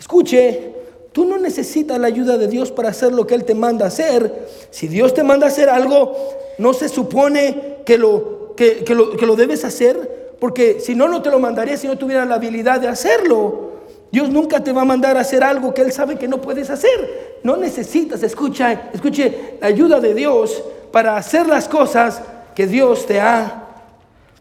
[0.00, 0.72] Escuche,
[1.12, 4.48] tú no necesitas la ayuda de Dios para hacer lo que Él te manda hacer.
[4.70, 6.16] Si Dios te manda hacer algo,
[6.58, 11.22] no se supone que lo, que, lo, que lo debes hacer, porque si no, no
[11.22, 13.71] te lo mandaría si no tuviera la habilidad de hacerlo.
[14.12, 16.68] Dios nunca te va a mandar a hacer algo que Él sabe que no puedes
[16.68, 17.40] hacer.
[17.42, 22.22] No necesitas, escucha, escuche la ayuda de Dios para hacer las cosas
[22.54, 23.68] que Dios te ha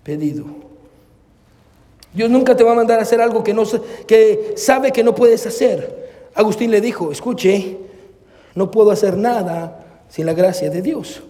[0.04, 0.46] pedido.
[2.14, 3.64] Dios nunca te va a mandar a hacer algo que, no,
[4.06, 6.30] que sabe que no puedes hacer.
[6.36, 7.78] Agustín le dijo, escuche,
[8.56, 11.24] no puedo hacer nada sin la gracia de Dios.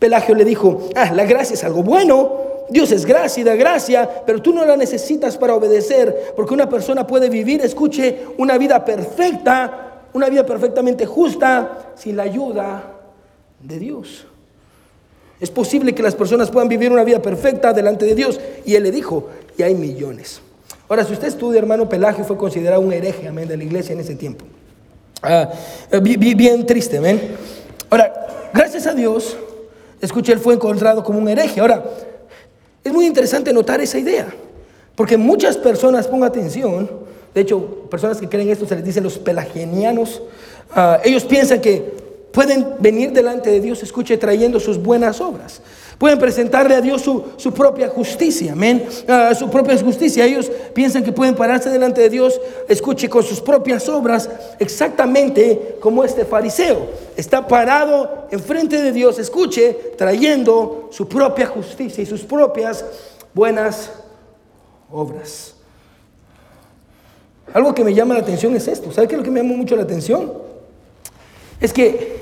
[0.00, 4.08] Pelagio le dijo, ah, la gracia es algo bueno, Dios es gracia y da gracia,
[4.26, 8.84] pero tú no la necesitas para obedecer, porque una persona puede vivir, escuche, una vida
[8.84, 12.92] perfecta, una vida perfectamente justa, sin la ayuda
[13.60, 14.26] de Dios.
[15.40, 18.40] Es posible que las personas puedan vivir una vida perfecta delante de Dios.
[18.64, 20.40] Y él le dijo, y hay millones.
[20.88, 24.00] Ahora, si usted estudia, hermano Pelagio fue considerado un hereje, amén, de la iglesia en
[24.00, 24.44] ese tiempo.
[25.22, 25.50] Ah,
[25.90, 27.36] eh, bien, bien triste, amén.
[27.90, 29.36] Ahora, gracias a Dios,
[30.00, 31.60] escuche, él fue encontrado como un hereje.
[31.60, 31.84] Ahora,
[32.86, 34.26] es muy interesante notar esa idea.
[34.94, 36.88] Porque muchas personas, ponga atención,
[37.34, 40.22] de hecho, personas que creen esto se les dicen los pelagenianos,
[40.70, 41.94] ah, ellos piensan que
[42.32, 45.60] pueden venir delante de Dios, escuche, trayendo sus buenas obras.
[45.98, 48.86] Pueden presentarle a Dios su, propia justicia, amén.
[49.08, 50.26] Ah, su propia justicia.
[50.26, 54.28] Ellos piensan que pueden pararse delante de Dios, escuche, con sus propias obras,
[54.58, 56.88] exactamente como este fariseo.
[57.16, 62.84] Está parado enfrente de Dios, escuche, trayendo su propia justicia y sus propias
[63.32, 63.90] buenas
[64.92, 65.54] obras.
[67.54, 68.92] Algo que me llama la atención es esto.
[68.92, 70.30] ¿Sabe qué es lo que me llama mucho la atención?
[71.58, 72.16] Es que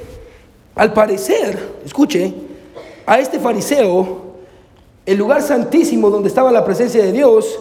[0.77, 2.33] al parecer, escuche,
[3.07, 4.35] a este fariseo,
[5.07, 7.59] el lugar santísimo donde estaba la presencia de Dios,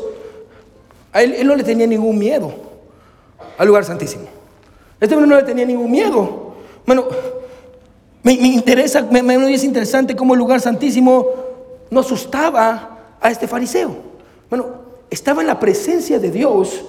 [1.11, 2.51] a él, no le tenía ningún miedo
[3.57, 4.25] al lugar santísimo.
[4.99, 6.53] Este hombre no le tenía ningún miedo.
[6.85, 7.05] Bueno,
[8.23, 11.27] me, interesa, me, me, es interesante cómo el lugar santísimo
[11.91, 13.95] no asustaba a este fariseo.
[14.49, 14.65] Bueno,
[15.09, 16.81] estaba en la presencia de Dios.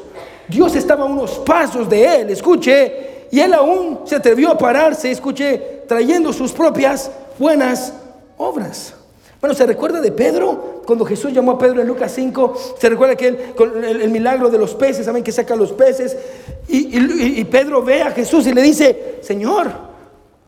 [0.48, 2.30] Dios estaba a unos pasos de él.
[2.30, 7.92] Escuche, y él aún se atrevió a pararse, escuché, trayendo sus propias buenas
[8.36, 8.94] obras.
[9.40, 10.82] Bueno, ¿se recuerda de Pedro?
[10.86, 14.48] Cuando Jesús llamó a Pedro en Lucas 5, se recuerda que él, con el, milagro
[14.48, 16.16] de los peces, saben que saca los peces,
[16.68, 16.98] y,
[17.40, 19.70] y, Pedro ve a Jesús y le dice, Señor,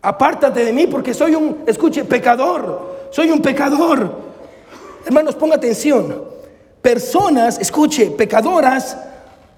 [0.01, 4.11] apártate de mí porque soy un, escuche, pecador, soy un pecador.
[5.05, 6.25] Hermanos, ponga atención,
[6.81, 8.97] personas, escuche, pecadoras,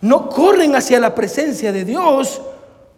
[0.00, 2.40] no corren hacia la presencia de Dios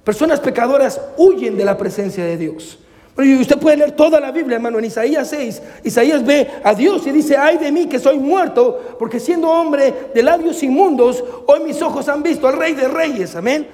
[0.04, 2.78] Personas pecadoras huyen de la presencia de Dios.
[3.22, 5.62] Y usted puede leer toda la Biblia, hermano, en Isaías 6.
[5.84, 10.10] Isaías ve a Dios y dice, ay de mí que soy muerto, porque siendo hombre
[10.14, 13.34] de labios inmundos, hoy mis ojos han visto al Rey de Reyes.
[13.36, 13.68] Amén.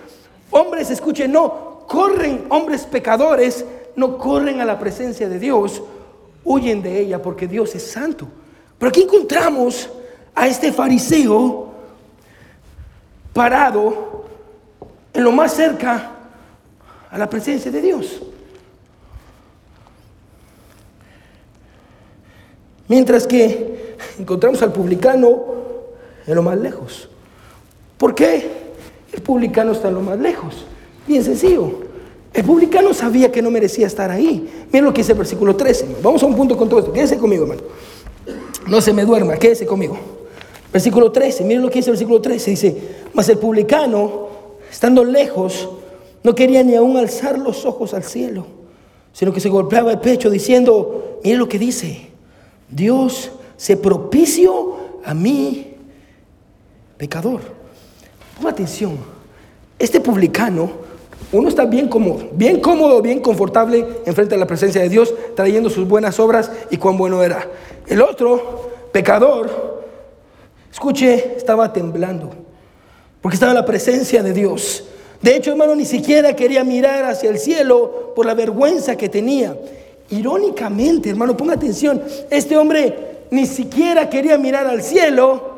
[0.50, 5.82] Hombres, escuchen, no corren, hombres pecadores, no corren a la presencia de Dios,
[6.44, 8.26] huyen de ella porque Dios es santo.
[8.78, 9.88] Pero aquí encontramos
[10.35, 11.72] a este fariseo
[13.32, 14.24] parado
[15.12, 16.12] en lo más cerca
[17.11, 18.22] a la presencia de Dios.
[22.88, 25.44] Mientras que encontramos al publicano
[26.27, 27.09] en lo más lejos.
[27.99, 28.51] ¿Por qué
[29.12, 30.64] el publicano está en lo más lejos?
[31.07, 31.87] Bien sencillo.
[32.33, 34.66] El publicano sabía que no merecía estar ahí.
[34.66, 35.96] Miren lo que dice el versículo 13.
[36.03, 36.92] Vamos a un punto con todo esto.
[36.92, 37.62] Quédese conmigo, hermano.
[38.66, 39.96] No se me duerma, quédese conmigo.
[40.72, 42.51] Versículo 13, miren lo que dice el versículo 13.
[42.51, 42.77] Dice,
[43.14, 44.29] mas el publicano,
[44.70, 45.68] estando lejos,
[46.22, 48.46] no quería ni aún alzar los ojos al cielo,
[49.12, 52.09] sino que se golpeaba el pecho diciendo, mire lo que dice,
[52.68, 55.74] Dios se propicio a mí,
[56.96, 57.40] pecador.
[58.37, 58.98] Ponga atención,
[59.79, 60.70] este publicano,
[61.33, 65.70] uno está bien cómodo, bien cómodo, bien confortable enfrente de la presencia de Dios, trayendo
[65.70, 67.48] sus buenas obras y cuán bueno era.
[67.87, 69.85] El otro, pecador,
[70.72, 72.31] escuche, estaba temblando,
[73.20, 74.85] porque estaba en la presencia de Dios.
[75.22, 79.57] De hecho, hermano, ni siquiera quería mirar hacia el cielo por la vergüenza que tenía.
[80.10, 85.56] Irónicamente, hermano, ponga atención, este hombre ni siquiera quería mirar al cielo.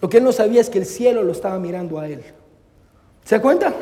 [0.00, 2.22] Lo que él no sabía es que el cielo lo estaba mirando a él.
[3.24, 3.74] ¿Se da cuenta?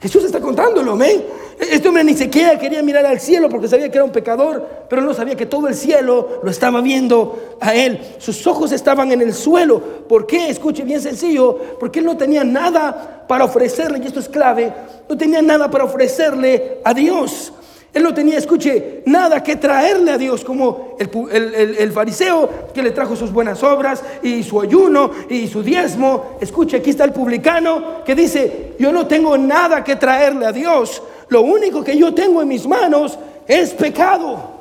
[0.00, 1.24] Jesús está contándolo, amén.
[1.58, 5.00] Este hombre ni siquiera quería mirar al cielo porque sabía que era un pecador, pero
[5.00, 7.98] no sabía que todo el cielo lo estaba viendo a él.
[8.18, 9.80] Sus ojos estaban en el suelo.
[10.06, 10.50] ¿Por qué?
[10.50, 14.72] Escuche, bien sencillo, porque él no tenía nada para ofrecerle, y esto es clave,
[15.08, 17.52] no tenía nada para ofrecerle a Dios.
[17.92, 23.16] Él no tenía, escuche, nada que traerle a Dios, como el, fariseo que le trajo
[23.16, 26.36] sus buenas obras y su ayuno y su diezmo.
[26.40, 31.02] Escuche, aquí está el publicano que dice, yo no tengo nada que traerle a Dios.
[31.28, 33.18] Lo único que yo tengo en mis manos
[33.48, 34.56] es pecado.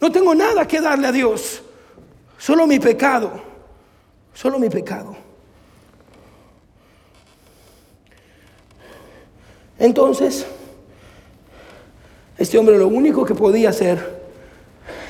[0.00, 1.62] No tengo nada que darle a Dios.
[2.38, 3.32] Solo mi pecado.
[4.32, 5.14] Solo mi pecado.
[9.78, 10.46] Entonces,
[12.40, 13.98] este hombre lo único que podía hacer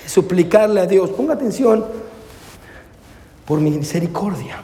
[0.04, 1.84] es suplicarle a Dios, ponga atención,
[3.46, 4.60] por mi misericordia.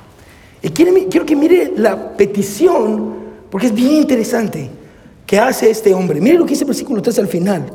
[0.60, 3.14] Y quiero, que mire la petición,
[3.50, 4.68] porque es bien interesante,
[5.24, 6.20] que hace este hombre.
[6.20, 7.72] Mire lo que dice el versículo 3 al final.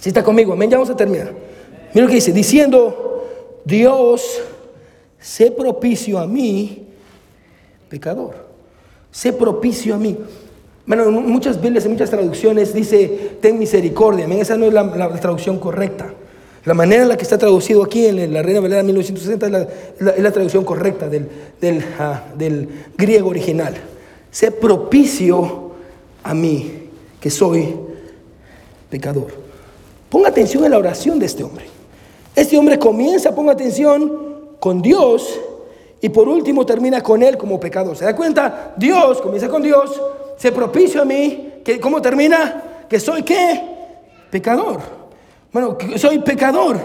[0.00, 1.34] Si está conmigo, amén, ya vamos a terminar.
[1.92, 3.26] Mire lo que dice, diciendo,
[3.66, 4.40] Dios,
[5.20, 6.86] sé propicio a mí,
[7.90, 8.34] pecador.
[9.10, 10.16] Sé propicio a mí.
[10.86, 14.26] Bueno, en muchas Biblias, en muchas traducciones dice, ten misericordia.
[14.26, 16.12] Esa no es la, traducción correcta.
[16.64, 20.32] La manera en la que está traducido aquí en la Reina Valera 1960 es la,
[20.32, 21.28] traducción correcta del,
[21.98, 23.74] ah, del, griego original.
[24.30, 25.72] Sé propicio
[26.22, 26.88] a mí,
[27.20, 27.74] que soy
[28.90, 29.28] pecador.
[30.10, 31.66] Ponga atención en la oración de este hombre.
[32.36, 34.24] Este hombre comienza, ponga atención,
[34.64, 35.38] con Dios
[36.00, 37.94] y por último termina con él como pecador.
[37.96, 38.72] ¿Se da cuenta?
[38.78, 40.00] Dios comienza con Dios,
[40.44, 42.84] se propicio a mí, que ¿cómo termina?
[42.86, 43.62] Que soy qué?
[44.30, 44.78] Pecador.
[45.50, 46.78] Bueno, soy pecador.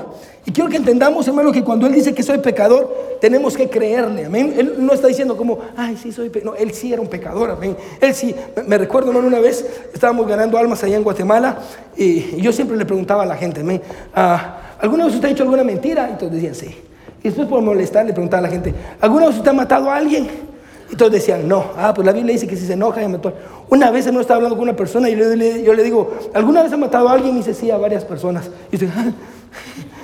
[0.45, 4.27] Y quiero que entendamos, hermano, que cuando Él dice que soy pecador, tenemos que creerle,
[4.27, 4.53] amén.
[4.57, 6.53] Él no está diciendo como, ay, sí, soy pecador.
[6.53, 7.57] No, Él sí era un pecador.
[7.99, 8.33] Él sí,
[8.65, 11.59] me recuerdo, hermano, una vez estábamos ganando almas allá en Guatemala
[11.97, 13.81] y, yo siempre le preguntaba a la gente, amén,
[14.15, 16.09] ah, ¿alguna vez usted ha hecho alguna mentira?
[16.13, 16.73] Y todos decían, sí.
[17.21, 19.97] Y después por molestar le preguntaba a la gente, ¿alguna vez usted ha matado a
[19.97, 20.47] alguien?
[20.91, 21.71] Y todos decían, no.
[21.77, 23.33] Ah, pues la Biblia dice que si se enoja, ya mató.
[23.69, 26.77] Una vez no estaba hablando con una persona y yo le, digo, ¿alguna vez ha
[26.77, 27.35] matado a alguien?
[27.35, 28.49] Y dice, sí, a varias personas.
[28.71, 29.11] Y dice, ah,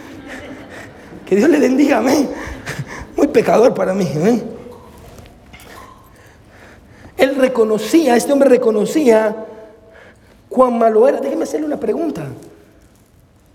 [1.25, 2.29] que Dios le bendiga, amén.
[3.17, 4.43] Muy pecador para mí, amén.
[7.17, 9.35] Él reconocía, este hombre reconocía
[10.49, 11.19] cuán malo era.
[11.19, 12.25] Déjeme hacerle una pregunta.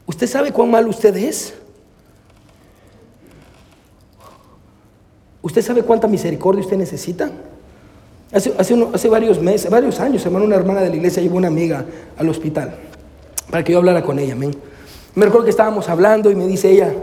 [0.06, 1.54] ¿Usted sabe cuán malo usted es?
[5.42, 7.30] ¿Usted sabe cuánta misericordia usted necesita?
[8.32, 11.84] Hace, hace, varios meses, varios años, hermano, una hermana de la iglesia llevó una amiga
[12.16, 12.76] al hospital
[13.50, 14.34] para que yo hablara con ella.
[14.34, 14.54] Amén.
[15.14, 16.94] Me recuerdo que estábamos hablando y me dice ella,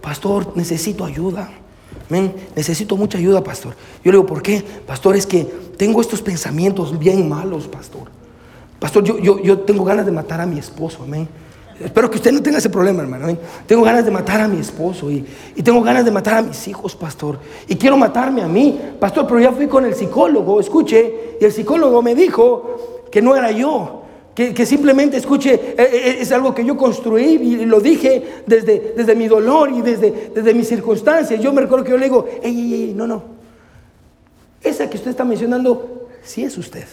[0.00, 1.50] pastor, necesito ayuda.
[2.08, 2.32] Amén.
[2.54, 3.74] Necesito mucha ayuda, pastor.
[4.04, 4.62] Yo le digo, ¿por qué?
[4.86, 5.44] Pastor, es que
[5.76, 8.08] tengo estos pensamientos bien malos, pastor.
[8.78, 11.02] Pastor, yo, yo, yo tengo ganas de matar a mi esposo.
[11.02, 11.28] Amén.
[11.78, 13.36] Espero que usted no tenga ese problema, hermano.
[13.66, 15.24] Tengo ganas de matar a mi esposo y,
[15.62, 17.38] tengo ganas de matar a mis hijos, pastor.
[17.68, 21.52] Y quiero matarme a mí, pastor, pero ya fui con el psicólogo, escuche, y el
[21.52, 24.02] psicólogo me dijo que no era yo,
[24.34, 29.14] que, simplemente, escuche, eh, eh, es algo que yo construí y lo dije desde, desde
[29.14, 31.40] mi dolor y desde, desde mis circunstancias.
[31.40, 33.22] Yo me recuerdo que yo le digo, ey, ey, ey, no, no.
[34.62, 36.84] Esa que usted está mencionando, sí es usted.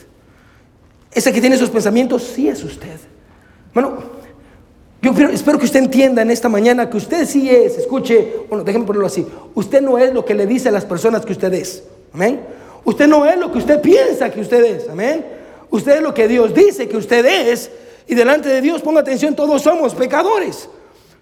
[1.12, 2.98] Esa que tiene esos pensamientos, sí es usted.
[3.74, 4.23] Bueno,
[5.04, 8.88] yo espero que usted entienda en esta mañana que usted sí es, escuche, bueno, déjenme
[8.88, 11.84] ponerlo así, usted no es lo que le dice a las personas que usted es,
[12.14, 12.40] amén.
[12.86, 15.26] Usted no es lo que usted piensa que usted es, amén.
[15.70, 17.70] Usted es lo que Dios dice que usted es
[18.08, 20.70] y delante de Dios, ponga atención, todos somos pecadores.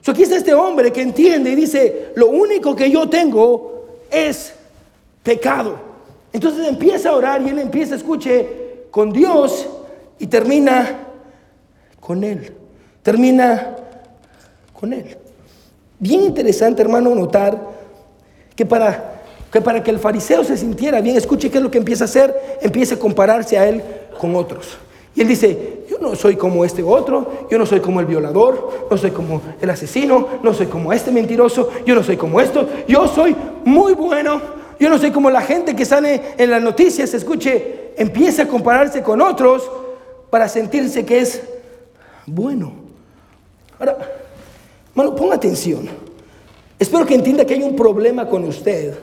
[0.02, 4.54] So, aquí está este hombre que entiende y dice, lo único que yo tengo es
[5.24, 5.80] pecado.
[6.32, 9.68] Entonces empieza a orar y él empieza, escuche, con Dios
[10.20, 11.00] y termina
[12.00, 12.61] con él
[13.04, 13.76] termina
[14.74, 15.18] con él.
[16.00, 17.60] Bien interesante, hermano, notar
[18.56, 21.78] que para, que para que el fariseo se sintiera bien, escuche qué es lo que
[21.78, 23.84] empieza a hacer, empieza a compararse a él
[24.20, 24.78] con otros.
[25.14, 28.88] Y él dice, yo no soy como este otro, yo no soy como el violador,
[28.90, 32.68] no soy como el asesino, no soy como este mentiroso, yo no soy como esto,
[32.88, 33.36] yo soy
[33.66, 34.42] muy bueno,
[34.80, 39.04] yo no soy como la gente que sale en las noticias, escuche, empieza a compararse
[39.04, 39.70] con otros
[40.30, 41.44] para sentirse que es
[42.26, 42.81] bueno.
[43.82, 43.98] Ahora,
[44.92, 45.90] hermano, ponga atención.
[46.78, 48.94] Espero que entienda que hay un problema con usted.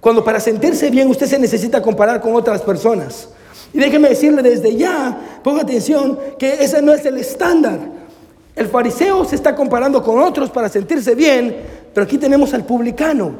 [0.00, 3.28] Cuando para sentirse bien usted se necesita comparar con otras personas.
[3.72, 7.78] Y déjeme decirle desde ya, ponga atención, que ese no es el estándar.
[8.56, 11.56] El fariseo se está comparando con otros para sentirse bien,
[11.94, 13.30] pero aquí tenemos al publicano.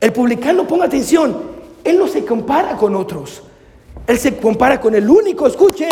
[0.00, 1.36] El publicano, ponga atención,
[1.84, 3.44] él no se compara con otros.
[4.08, 5.88] Él se compara con el único, escuche,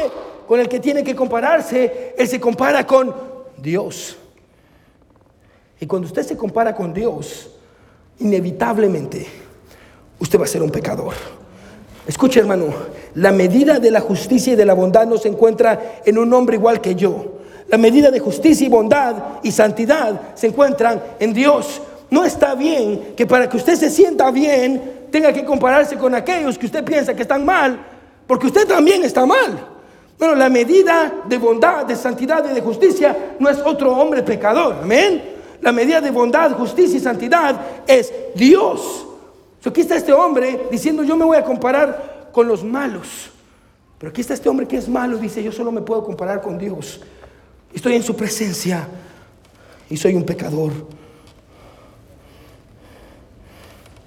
[0.48, 2.14] con el que tiene que compararse.
[2.18, 3.28] Él se compara con
[3.62, 4.16] Dios.
[5.80, 7.50] Y cuando usted se compara con Dios,
[8.18, 9.26] inevitablemente
[10.18, 11.14] usted va a ser un pecador.
[12.06, 12.66] Escuche hermano,
[13.14, 16.56] la medida de la justicia y de la bondad no se encuentra en un hombre
[16.56, 17.38] igual que yo.
[17.68, 21.82] La medida de justicia y bondad y santidad se encuentran en Dios.
[22.10, 26.58] No está bien que para que usted se sienta bien tenga que compararse con aquellos
[26.58, 27.78] que usted piensa que están mal,
[28.26, 29.77] porque usted también está mal.
[30.18, 34.76] Bueno, la medida de bondad, de santidad y de justicia no es otro hombre pecador.
[34.82, 35.36] Amén.
[35.60, 39.06] La medida de bondad, justicia y santidad es Dios.
[39.64, 43.30] aquí está este hombre diciendo yo me voy a comparar con los malos.
[43.98, 46.58] Pero aquí está este hombre que es malo, dice yo solo me puedo comparar con
[46.58, 47.00] Dios.
[47.72, 48.88] Estoy en su presencia
[49.90, 50.72] y soy un pecador.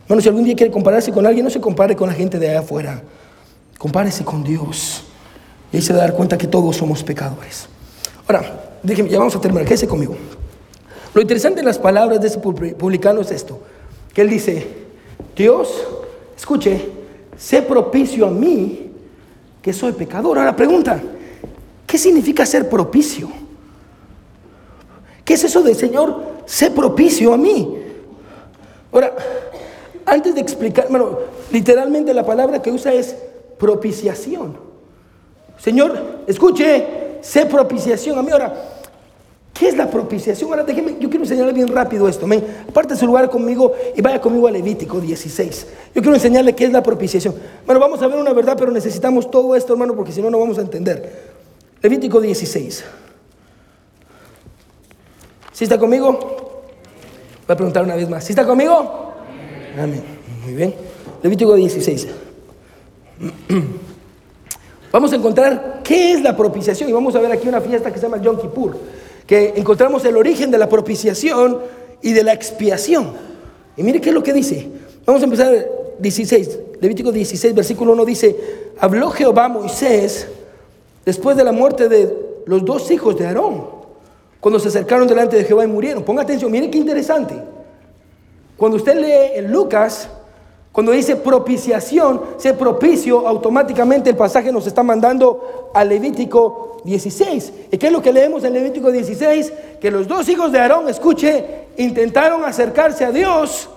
[0.08, 2.50] Bueno, si algún día quiere compararse con alguien, no se compare con la gente de
[2.50, 3.02] allá afuera.
[3.78, 5.06] Compárese con Dios.
[5.72, 7.68] Y ahí se va a dar cuenta que todos somos pecadores.
[8.28, 10.16] Ahora, déjeme, ya vamos a terminar, quédese conmigo.
[11.14, 13.60] Lo interesante de las palabras de ese publicano es esto,
[14.14, 14.68] que él dice,
[15.36, 15.70] Dios,
[16.38, 16.90] escuche,
[17.38, 18.92] sé propicio a mí,
[19.62, 20.38] que soy pecador.
[20.38, 21.02] Ahora pregunta,
[21.86, 23.30] ¿qué significa ser propicio?
[25.24, 27.78] ¿Qué es eso de Señor, sé propicio a mí?
[28.92, 29.16] Ahora,
[30.06, 31.20] antes de explicar, bueno,
[31.52, 33.16] literalmente la palabra que usa es
[33.58, 34.71] propiciación.
[35.62, 38.32] Señor, escuche, sé propiciación a mí.
[38.32, 38.72] Ahora,
[39.62, 40.50] ¿Qué es la propiciación?
[40.50, 42.26] Ahora déjeme, yo quiero enseñarle bien rápido esto.
[42.26, 42.44] Amén.
[42.68, 45.68] Aparte su lugar conmigo y vaya conmigo a Levítico 16.
[45.94, 47.36] Yo quiero enseñarle qué es la propiciación.
[47.68, 50.40] Bueno, vamos a ver una verdad, pero necesitamos todo esto, hermano, porque si no, no
[50.40, 51.32] vamos a entender.
[51.80, 52.84] Levítico 16.
[55.52, 56.18] ¿Sí está conmigo?
[57.48, 58.24] Voy a preguntar una vez más.
[58.24, 59.14] ¿Sí está conmigo?
[59.78, 60.02] Amén.
[60.44, 60.74] Muy bien.
[61.22, 62.08] Levítico 16.
[64.92, 67.98] Vamos a encontrar qué es la propiciación y vamos a ver aquí una fiesta que
[67.98, 68.78] se llama Yom Kippur,
[69.26, 71.60] que encontramos el origen de la propiciación
[72.02, 73.12] y de la expiación.
[73.78, 74.68] Y mire qué es lo que dice.
[75.06, 75.66] Vamos a empezar
[76.00, 78.36] 16, Levítico 16, versículo 1 dice,
[78.80, 80.28] habló Jehová a Moisés
[81.06, 83.66] después de la muerte de los dos hijos de Aarón,
[84.40, 86.04] cuando se acercaron delante de Jehová y murieron.
[86.04, 87.36] Ponga atención, mire qué interesante.
[88.58, 90.10] Cuando usted lee en Lucas,
[90.72, 97.54] cuando dice propiciación, se propicio, automáticamente el pasaje nos está mandando a Levítico 16.
[97.72, 99.52] ¿Y qué es lo que leemos en Levítico 16?
[99.82, 103.70] Que los dos hijos de Aarón, escuche, intentaron acercarse a Dios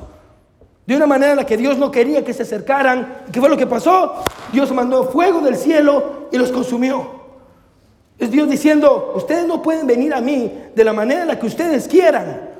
[0.87, 3.25] de una manera en la que Dios no quería que se acercaran.
[3.33, 4.15] ¿Qué fue lo que pasó?
[4.53, 7.25] Dios mandó fuego del cielo y los consumió.
[8.21, 11.47] Es Dios diciendo, ustedes no pueden venir a mí de la manera en la que
[11.47, 12.51] ustedes quieran.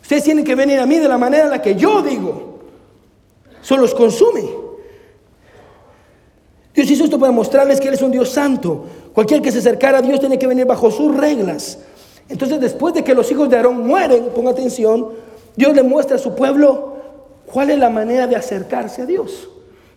[0.00, 2.49] Ustedes tienen que venir a mí de la manera en la que yo digo.
[3.62, 4.44] Eso los consume.
[6.74, 8.84] Dios hizo esto para mostrarles que Él es un Dios santo.
[9.12, 11.78] Cualquier que se acercara a Dios tiene que venir bajo sus reglas.
[12.28, 15.08] Entonces, después de que los hijos de Aarón mueren, ponga atención,
[15.56, 16.94] Dios le muestra a su pueblo
[17.46, 19.48] cuál es la manera de acercarse a Dios.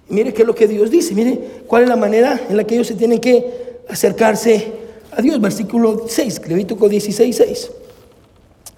[0.10, 2.76] mire qué es lo que Dios dice, mire cuál es la manera en la que
[2.76, 4.74] ellos se tienen que acercarse
[5.12, 5.40] a Dios.
[5.40, 7.72] Versículo 6, Levítico 16, 6.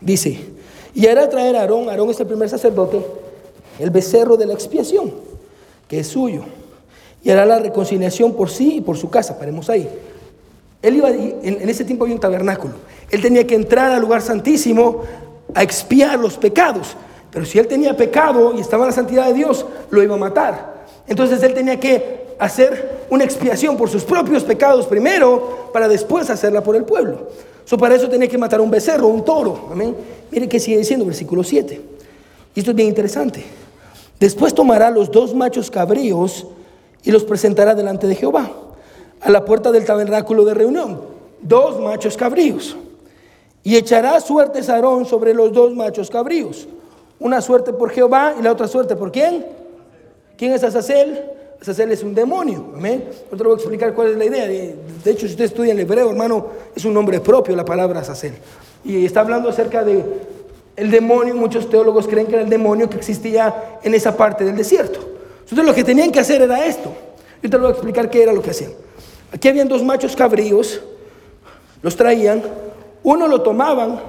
[0.01, 0.39] Dice,
[0.93, 2.99] y hará traer a Aarón, Aarón es el primer sacerdote,
[3.79, 5.13] el becerro de la expiación,
[5.87, 6.43] que es suyo,
[7.23, 9.37] y hará la reconciliación por sí y por su casa.
[9.37, 9.89] Paremos ahí.
[10.81, 12.75] Él iba, en, ese tiempo había un tabernáculo.
[13.09, 15.01] Él tenía que entrar al lugar santísimo
[15.53, 16.95] a expiar los pecados.
[17.31, 20.19] Pero si él tenía pecado y estaba en la santidad de Dios, lo iba a
[20.19, 20.85] matar.
[21.07, 26.63] Entonces él tenía que hacer una expiación por sus propios pecados primero, para después hacerla
[26.63, 27.29] por el pueblo.
[27.65, 29.69] So, para eso tenía que matar un becerro, un toro.
[29.71, 29.95] Amén.
[30.29, 31.81] Mire que sigue diciendo, versículo 7.
[32.53, 33.43] Y esto es bien interesante.
[34.19, 36.47] Después tomará los dos machos cabríos
[37.03, 38.51] y los presentará delante de Jehová,
[39.21, 41.01] a la puerta del tabernáculo de reunión.
[41.41, 42.75] Dos machos cabríos.
[43.63, 46.67] Y echará suertes Aarón sobre los dos machos cabríos.
[47.19, 49.45] Una suerte por Jehová y la otra suerte por quién?
[50.37, 51.31] ¿Quién es Azazel?
[51.61, 52.71] Azazel es un demonio.
[52.75, 53.05] Amén.
[53.31, 54.47] No te voy a explicar cuál es la idea.
[54.47, 58.33] De hecho, si usted estudia el hebreo, hermano, es un nombre propio la palabra Azazel.
[58.83, 60.03] Y está hablando acerca de
[60.75, 64.55] el demonio, muchos teólogos creen que era el demonio que existía en esa parte del
[64.55, 64.99] desierto.
[65.41, 66.91] Entonces lo que tenían que hacer era esto.
[67.41, 68.71] Yo te voy a explicar qué era lo que hacían.
[69.31, 70.81] Aquí habían dos machos cabríos,
[71.81, 72.43] los traían,
[73.03, 73.99] uno lo tomaban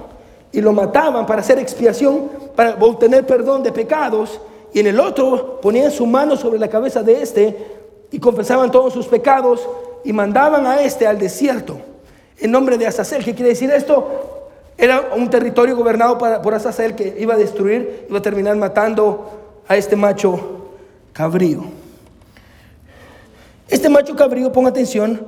[0.53, 4.41] y lo mataban para hacer expiación, para obtener perdón de pecados,
[4.73, 7.57] y en el otro ponían su mano sobre la cabeza de este
[8.11, 9.67] y confesaban todos sus pecados
[10.05, 11.79] y mandaban a este al desierto
[12.39, 13.25] en nombre de Azazel.
[13.25, 14.36] ¿Qué quiere decir esto?
[14.79, 19.77] Era un territorio gobernado por Azazel que iba a destruir, iba a terminar matando a
[19.77, 20.69] este macho
[21.13, 21.65] cabrío.
[23.69, 25.21] Este macho cabrío, ponga atención,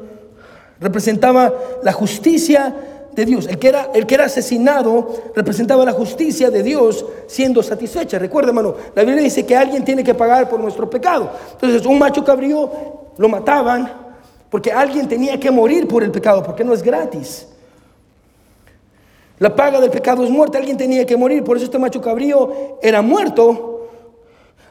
[0.80, 2.74] representaba la justicia
[3.12, 3.46] de Dios.
[3.48, 8.18] El que, era, el que era asesinado representaba la justicia de Dios siendo satisfecha.
[8.18, 11.30] Recuerda, hermano, la Biblia dice que alguien tiene que pagar por nuestro pecado.
[11.52, 12.70] Entonces, un macho cabrío
[13.16, 13.90] lo mataban
[14.50, 17.48] porque alguien tenía que morir por el pecado, porque no es gratis.
[19.38, 22.78] La paga del pecado es muerte, alguien tenía que morir, por eso este macho cabrío
[22.82, 23.88] era muerto.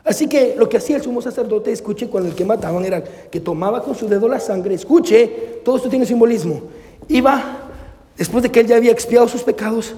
[0.03, 3.39] Así que lo que hacía el sumo sacerdote, escuche, con el que mataban, era que
[3.39, 6.61] tomaba con su dedo la sangre, escuche, todo esto tiene simbolismo.
[7.09, 7.70] Iba,
[8.18, 9.95] después de que él ya había expiado sus pecados,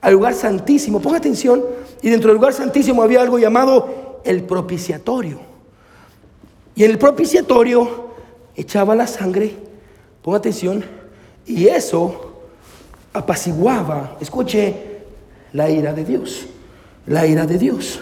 [0.00, 1.62] al lugar santísimo, ponga atención,
[2.00, 5.40] y dentro del lugar santísimo había algo llamado el propiciatorio.
[6.74, 8.08] Y en el propiciatorio
[8.56, 9.54] echaba la sangre,
[10.22, 10.84] ponga atención,
[11.46, 12.29] y eso
[13.12, 14.74] apaciguaba, escuche,
[15.52, 16.46] la ira de Dios,
[17.06, 18.00] la ira de Dios.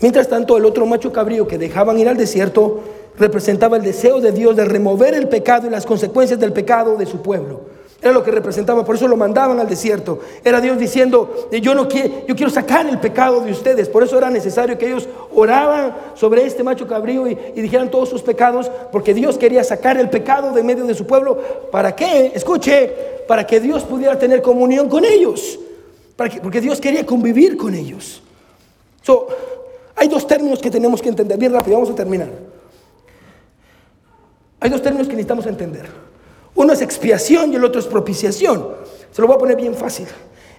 [0.00, 2.82] Mientras tanto, el otro macho cabrío que dejaban ir al desierto
[3.18, 7.06] representaba el deseo de Dios de remover el pecado y las consecuencias del pecado de
[7.06, 7.75] su pueblo.
[8.02, 10.20] Era lo que representaba, por eso lo mandaban al desierto.
[10.44, 13.88] Era Dios diciendo, yo no quiero, yo quiero sacar el pecado de ustedes.
[13.88, 18.22] Por eso era necesario que ellos oraban sobre este macho cabrío y, dijeran todos sus
[18.22, 21.38] pecados, porque Dios quería sacar el pecado de medio de su pueblo.
[21.72, 22.32] ¿Para qué?
[22.34, 22.88] Escuche,
[23.26, 25.58] para que Dios pudiera tener comunión con ellos.
[26.16, 28.22] Para que, porque Dios quería convivir con ellos.
[29.94, 31.38] Hay dos términos que tenemos que entender.
[31.38, 32.28] Bien rápido, vamos a terminar.
[34.60, 35.86] Hay dos términos que necesitamos entender.
[36.56, 38.66] Uno es expiación y el otro es propiciación.
[39.12, 40.06] Se lo voy a poner bien fácil.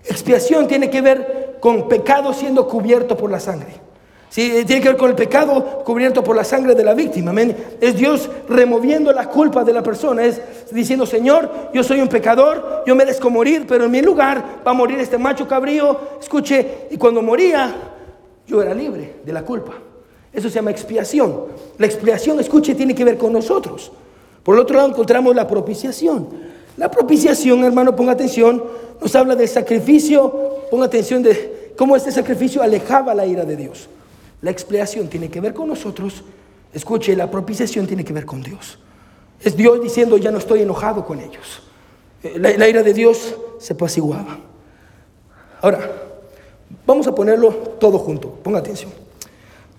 [0.06, 3.88] Expiación tiene que ver con pecado siendo cubierto por la sangre.
[4.30, 7.32] Sí, tiene que ver con el pecado cubierto por la sangre de la víctima.
[7.32, 7.56] Amén.
[7.82, 10.24] Es Dios removiendo la culpa de la persona.
[10.24, 10.42] Es
[10.72, 14.74] diciendo, Señor, yo soy un pecador, yo merezco morir, pero en mi lugar va a
[14.74, 16.00] morir este macho cabrío.
[16.22, 17.74] Escuche, y cuando moría,
[18.46, 19.74] yo era libre de la culpa.
[20.32, 21.46] Eso se llama expiación.
[21.78, 23.92] La expiación, escuche, tiene que ver con nosotros.
[24.48, 26.26] Por el otro lado encontramos la propiciación.
[26.78, 28.64] La propiciación, hermano, ponga atención,
[29.02, 33.90] nos habla del sacrificio, ponga atención de cómo este sacrificio alejaba la ira de Dios.
[34.42, 36.24] La expiación tiene que ver con nosotros.
[36.72, 38.80] Escuche, la propiciación tiene que ver con Dios.
[39.42, 41.62] Es Dios diciendo, ya no estoy enojado con ellos.
[42.24, 44.40] Eh, la, la ira de Dios se apaciguaba.
[45.60, 45.92] Ahora,
[46.86, 48.30] vamos a ponerlo todo junto.
[48.30, 48.92] Ponga atención.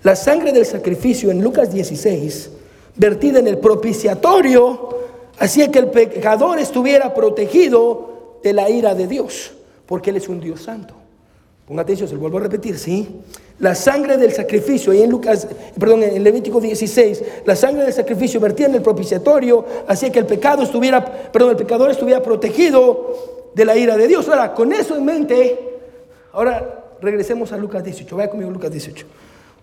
[0.03, 2.51] La sangre del sacrificio en Lucas 16,
[2.99, 4.91] vertida en el propiciatorio,
[5.39, 9.53] hacía que el pecador estuviera protegido de la ira de Dios,
[9.87, 10.95] porque Él es un Dios santo.
[11.67, 13.09] Ponga atención, se lo vuelvo a repetir, ¿sí?
[13.59, 15.47] La sangre del sacrificio, y en Lucas,
[15.79, 20.27] perdón, en Levítico 16, la sangre del sacrificio vertida en el propiciatorio hacía que el
[20.27, 23.15] pecado estuviera, perdón, el pecador estuviera protegido
[23.55, 24.29] de la ira de Dios.
[24.29, 25.79] Ahora, con eso en mente,
[26.33, 28.17] ahora regresemos a Lucas 18.
[28.17, 29.07] Vaya conmigo Lucas 18.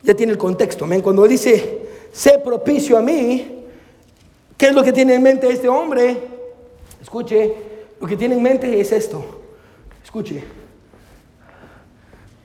[0.04, 1.02] Ya tiene el contexto, amén.
[1.02, 1.80] Cuando dice,
[2.16, 3.66] sé propicio a mí,
[4.58, 6.18] ¿qué es lo que tiene en mente este hombre?
[7.02, 7.54] Escuche,
[8.00, 9.24] lo que tiene en mente es esto.
[10.02, 10.42] Escuche.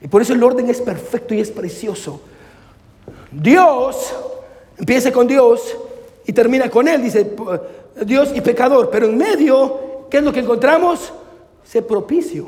[0.03, 2.21] Y por eso el orden es perfecto y es precioso.
[3.31, 4.12] Dios,
[4.77, 5.77] empieza con Dios
[6.27, 7.37] y termina con Él, dice
[8.05, 8.91] Dios y pecador.
[8.91, 11.12] Pero en medio, ¿qué es lo que encontramos?
[11.62, 12.47] Se propicio.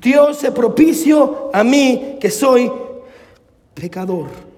[0.00, 2.72] Dios se propicio a mí que soy
[3.72, 4.53] pecador.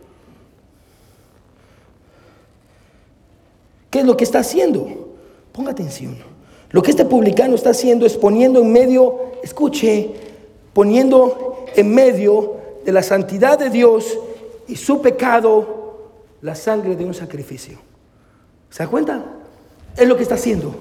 [3.90, 5.14] ¿Qué es lo que está haciendo?
[5.52, 6.16] Ponga atención.
[6.70, 10.10] Lo que este publicano está haciendo es poniendo en medio, escuche,
[10.72, 14.18] poniendo en medio de la santidad de Dios
[14.68, 15.76] y su pecado
[16.42, 17.78] la sangre de un sacrificio.
[18.70, 19.24] ¿Se da cuenta?
[19.96, 20.74] Es lo que está haciendo.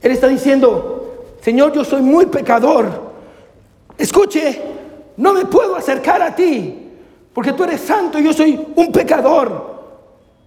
[0.00, 3.08] Él está diciendo, Señor, yo soy muy pecador.
[3.96, 4.62] Escuche,
[5.16, 6.88] no me puedo acercar a ti
[7.32, 9.77] porque tú eres santo y yo soy un pecador.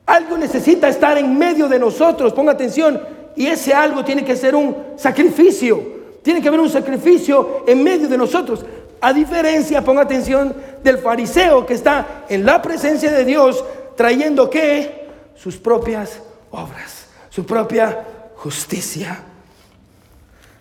[0.05, 3.01] Algo necesita estar en medio de nosotros, ponga atención,
[3.35, 6.01] y ese algo tiene que ser un sacrificio.
[6.21, 8.65] Tiene que haber un sacrificio en medio de nosotros.
[8.99, 13.63] A diferencia, ponga atención, del fariseo que está en la presencia de Dios
[13.95, 15.07] trayendo qué?
[15.35, 16.19] Sus propias
[16.51, 19.23] obras, su propia justicia.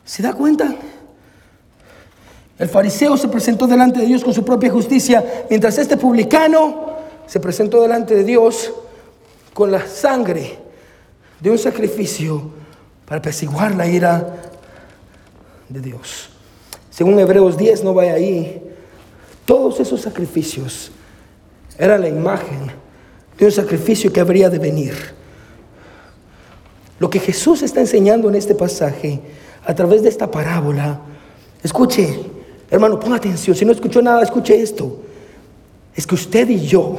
[0.04, 0.74] ¿Se da cuenta?
[2.58, 7.40] El fariseo se presentó delante de Dios con su propia justicia, mientras este publicano se
[7.40, 8.72] presentó delante de Dios
[9.60, 10.56] con la sangre
[11.38, 12.50] de un sacrificio
[13.04, 14.40] para apaciguar la ira
[15.68, 16.30] de Dios.
[16.88, 18.62] Según Hebreos 10, no vaya ahí,
[19.44, 20.90] todos esos sacrificios
[21.76, 22.72] eran la imagen
[23.36, 24.94] de un sacrificio que habría de venir.
[26.98, 29.20] Lo que Jesús está enseñando en este pasaje,
[29.62, 31.02] a través de esta parábola,
[31.62, 32.18] escuche,
[32.70, 33.54] Hermano, ponga atención.
[33.54, 35.00] Si no escuchó nada, escuche esto.
[35.94, 36.98] Es que usted y yo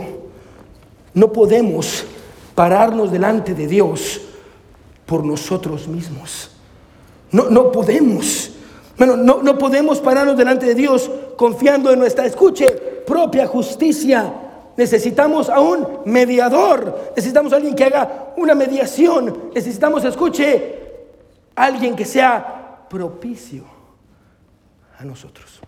[1.15, 2.05] no podemos
[2.55, 4.21] pararnos delante de Dios
[5.05, 6.51] por nosotros mismos.
[7.31, 8.51] No, no podemos.
[8.97, 12.67] Bueno, no, no podemos pararnos delante de Dios confiando en nuestra, escuche,
[13.05, 14.33] propia justicia.
[14.77, 17.11] Necesitamos a un mediador.
[17.15, 19.51] Necesitamos a alguien que haga una mediación.
[19.53, 20.79] Necesitamos, escuche,
[21.55, 23.63] alguien que sea propicio
[24.97, 25.59] a nosotros.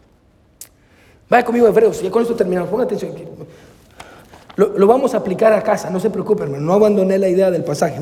[1.29, 2.69] Vaya conmigo, Hebreos, y con esto terminamos.
[2.69, 3.13] Ponga atención.
[4.55, 6.63] Lo, lo, vamos a aplicar a casa, no se preocupen.
[6.63, 7.99] No abandoné la idea del pasaje.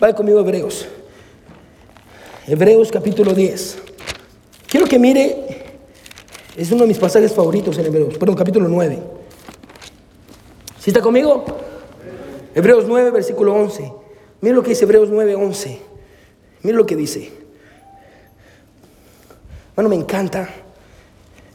[0.00, 0.86] Vaya conmigo, Hebreos.
[2.46, 3.78] Hebreos capítulo 10.
[4.66, 5.64] Quiero que mire,
[6.56, 8.98] es uno de mis pasajes favoritos en Hebreos, perdón, capítulo 9.
[10.78, 11.44] ¿Sí está conmigo?
[12.54, 13.92] Hebreos 9, versículo 11.
[14.40, 15.80] Mire lo que dice Hebreos 9, 11.
[16.62, 17.30] Mire lo que dice.
[19.74, 20.48] Bueno, me encanta.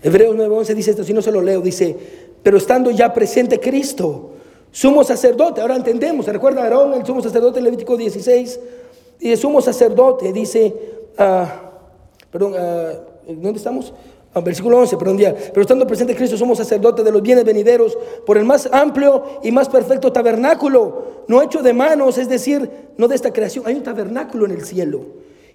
[0.01, 1.97] Hebreos 9:11 dice esto, si no se lo leo, dice,
[2.43, 4.34] pero estando ya presente Cristo,
[4.75, 8.59] sumo sacerdote, ahora entendemos, ¿se recuerda Aarón, el sumo sacerdote en Levítico 16?
[9.17, 10.75] Dice, sumo sacerdote, dice,
[11.17, 11.45] uh,
[12.29, 13.93] perdón, uh, ¿dónde estamos?
[14.35, 15.33] Uh, versículo 11, perdón, día.
[15.33, 19.49] Pero estando presente Cristo, somos sacerdotes de los bienes venideros por el más amplio y
[19.53, 23.63] más perfecto tabernáculo, no hecho de manos, es decir, no de esta creación.
[23.67, 25.05] Hay un tabernáculo en el cielo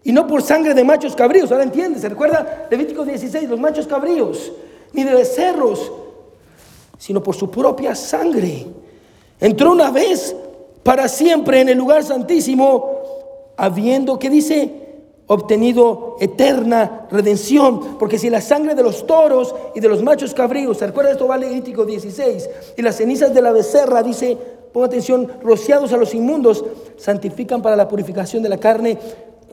[0.02, 1.52] y no por sangre de machos cabríos.
[1.52, 3.50] Ahora entiende, ¿se recuerda Levítico 16?
[3.50, 4.50] Los machos cabríos,
[4.94, 5.92] ni de becerros,
[6.96, 8.66] sino por su propia sangre.
[9.40, 10.36] Entró una vez
[10.82, 12.90] para siempre en el lugar santísimo,
[13.56, 14.80] habiendo, que dice?
[15.32, 20.78] obtenido eterna redención, porque si la sangre de los toros y de los machos cabríos,
[20.78, 21.28] ¿se acuerda esto?
[21.28, 24.36] Va Levítico 16, y las cenizas de la becerra, dice,
[24.72, 26.64] ponga atención, rociados a los inmundos,
[26.96, 28.98] santifican para la purificación de la carne,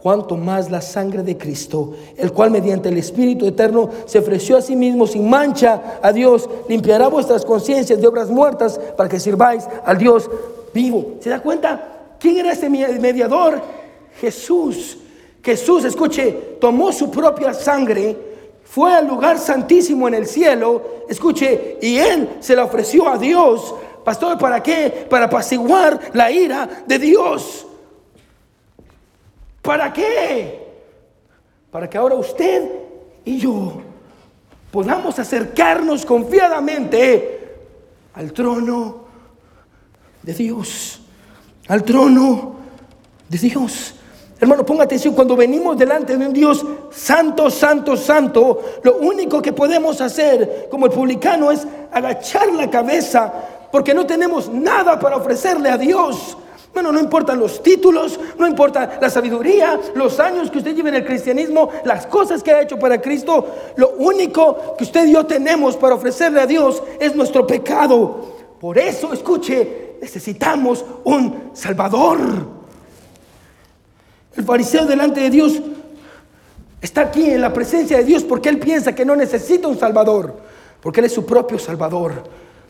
[0.07, 4.61] cuanto más la sangre de Cristo, el cual mediante el Espíritu eterno se ofreció a
[4.61, 9.65] sí mismo sin mancha a Dios, limpiará vuestras conciencias de obras muertas para que sirváis
[9.83, 10.29] al Dios
[10.73, 11.15] vivo.
[11.19, 12.15] ¿Se da cuenta?
[12.21, 13.61] ¿Quién era este mediador?
[14.21, 14.97] Jesús.
[15.43, 18.15] Jesús, escuche, tomó su propia sangre,
[18.63, 23.75] fue al lugar santísimo en el cielo, escuche, y él se la ofreció a Dios.
[24.05, 25.05] Pastor, ¿para qué?
[25.09, 27.67] Para apaciguar la ira de Dios.
[29.67, 30.65] ¿Para qué?
[31.69, 32.71] Para que ahora usted
[33.25, 33.81] y yo
[34.71, 37.57] podamos acercarnos confiadamente
[38.13, 39.07] al trono
[40.23, 41.01] de Dios,
[41.67, 42.55] al trono
[43.27, 43.95] de Dios.
[44.39, 49.51] Hermano, ponga atención, cuando venimos delante de un Dios santo, santo, santo, lo único que
[49.51, 53.33] podemos hacer como el publicano es agachar la cabeza
[53.69, 56.37] porque no tenemos nada para ofrecerle a Dios.
[56.77, 60.95] Bueno, no importan los títulos, no importa la sabiduría, los años que usted lleve en
[60.97, 63.47] el cristianismo, las cosas que ha hecho para Cristo.
[63.77, 68.27] Lo único que usted y yo tenemos para ofrecerle a Dios es nuestro pecado.
[68.59, 72.19] Por eso, escuche, necesitamos un Salvador.
[74.35, 75.59] El fariseo delante de Dios
[76.79, 80.31] está aquí en la presencia de Dios porque él piensa que no necesita un Salvador,
[80.79, 82.23] porque él es su propio Salvador.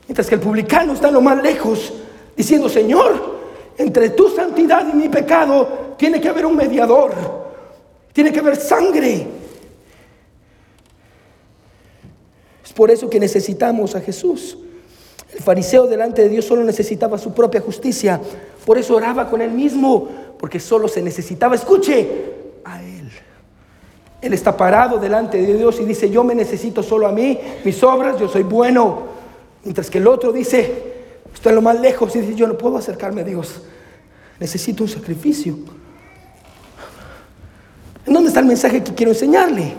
[0.07, 1.91] Mientras que el publicano está lo más lejos,
[2.37, 3.35] diciendo, Señor,
[3.77, 7.13] entre tu santidad y mi pecado tiene que haber un mediador,
[8.13, 9.27] tiene que haber sangre.
[12.63, 14.57] Es por eso que necesitamos a Jesús.
[15.33, 18.19] El fariseo delante de Dios solo necesitaba su propia justicia,
[18.65, 20.09] por eso oraba con él mismo
[20.39, 22.07] porque solo se necesitaba, escuche,
[22.63, 23.09] a Él.
[24.21, 27.81] Él está parado delante de Dios y dice, yo me necesito solo a mí, mis
[27.83, 29.17] obras, yo soy bueno.
[29.63, 30.96] Mientras que el otro dice,
[31.37, 33.61] estoy lo más lejos y dice, yo no puedo acercarme a Dios,
[34.39, 35.57] necesito un sacrificio.
[38.05, 39.73] ¿En dónde está el mensaje que quiero enseñarle?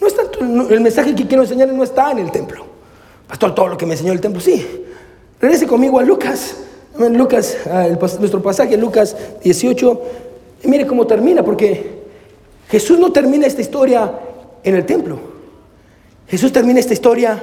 [0.00, 2.66] No está, el mensaje que quiero enseñarle no está en el templo.
[3.28, 4.84] Pastor, todo lo que me enseñó el templo, sí.
[5.40, 6.56] Regrese conmigo a Lucas
[6.98, 10.02] Lucas, ah, nuestro pasaje, Lucas 18,
[10.64, 12.02] y mire cómo termina, porque
[12.68, 14.12] Jesús no termina esta historia
[14.62, 15.18] en el templo.
[16.28, 17.42] Jesús termina esta historia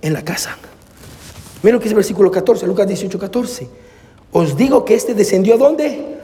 [0.00, 0.56] en la casa.
[1.62, 3.68] Mira lo que dice el versículo 14, Lucas 18, 14.
[4.32, 6.18] Os digo que este descendió a dónde?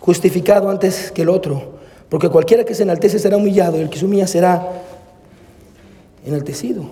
[0.00, 1.78] Justificado antes que el otro.
[2.08, 4.82] Porque cualquiera que se enaltece será humillado y el que se humilla será
[6.24, 6.84] enaltecido.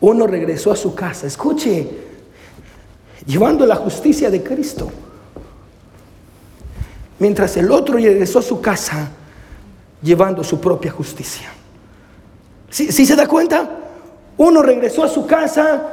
[0.00, 1.88] Uno regresó a su casa, escuche,
[3.24, 4.90] llevando la justicia de Cristo.
[7.18, 9.10] Mientras el otro regresó a su casa
[10.02, 11.48] llevando su propia justicia.
[12.68, 13.81] ¿Sí, se da cuenta?
[14.38, 15.88] Uno regresó a su casa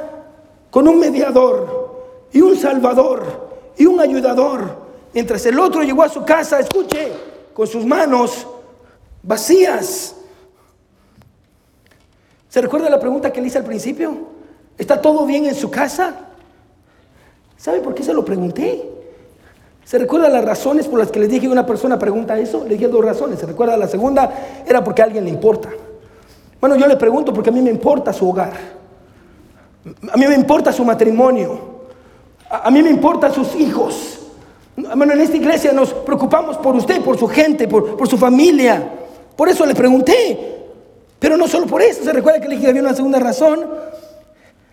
[0.70, 4.90] con un mediador y un salvador y un ayudador.
[5.12, 7.12] Mientras el otro llegó a su casa, escuche,
[7.52, 8.46] con sus manos
[9.22, 10.14] vacías.
[12.48, 14.16] ¿Se recuerda la pregunta que le hice al principio?
[14.78, 16.14] ¿Está todo bien en su casa?
[17.56, 18.90] ¿Sabe por qué se lo pregunté?
[19.84, 22.64] ¿Se recuerda las razones por las que le dije que una persona pregunta eso?
[22.64, 23.38] Le dije dos razones.
[23.38, 24.32] ¿Se recuerda la segunda?
[24.66, 25.68] Era porque a alguien le importa.
[26.60, 28.52] Bueno, yo le pregunto porque a mí me importa su hogar.
[30.12, 31.58] A mí me importa su matrimonio.
[32.50, 34.18] A, mí me importan sus hijos.
[34.76, 38.90] Bueno, en esta iglesia nos preocupamos por usted, por su gente, por, su familia.
[39.36, 40.58] Por eso le pregunté.
[41.18, 43.66] Pero no solo por eso, se recuerda que le dije había una segunda razón.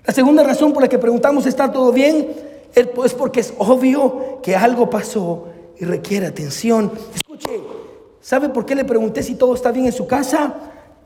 [0.06, 2.30] La segunda razón por la que preguntamos está todo bien
[2.74, 6.92] es pues porque es obvio que algo pasó y requiere atención.
[7.14, 7.62] Escuche,
[8.22, 10.56] ¿sabe por qué le pregunté si todo está bien en su casa?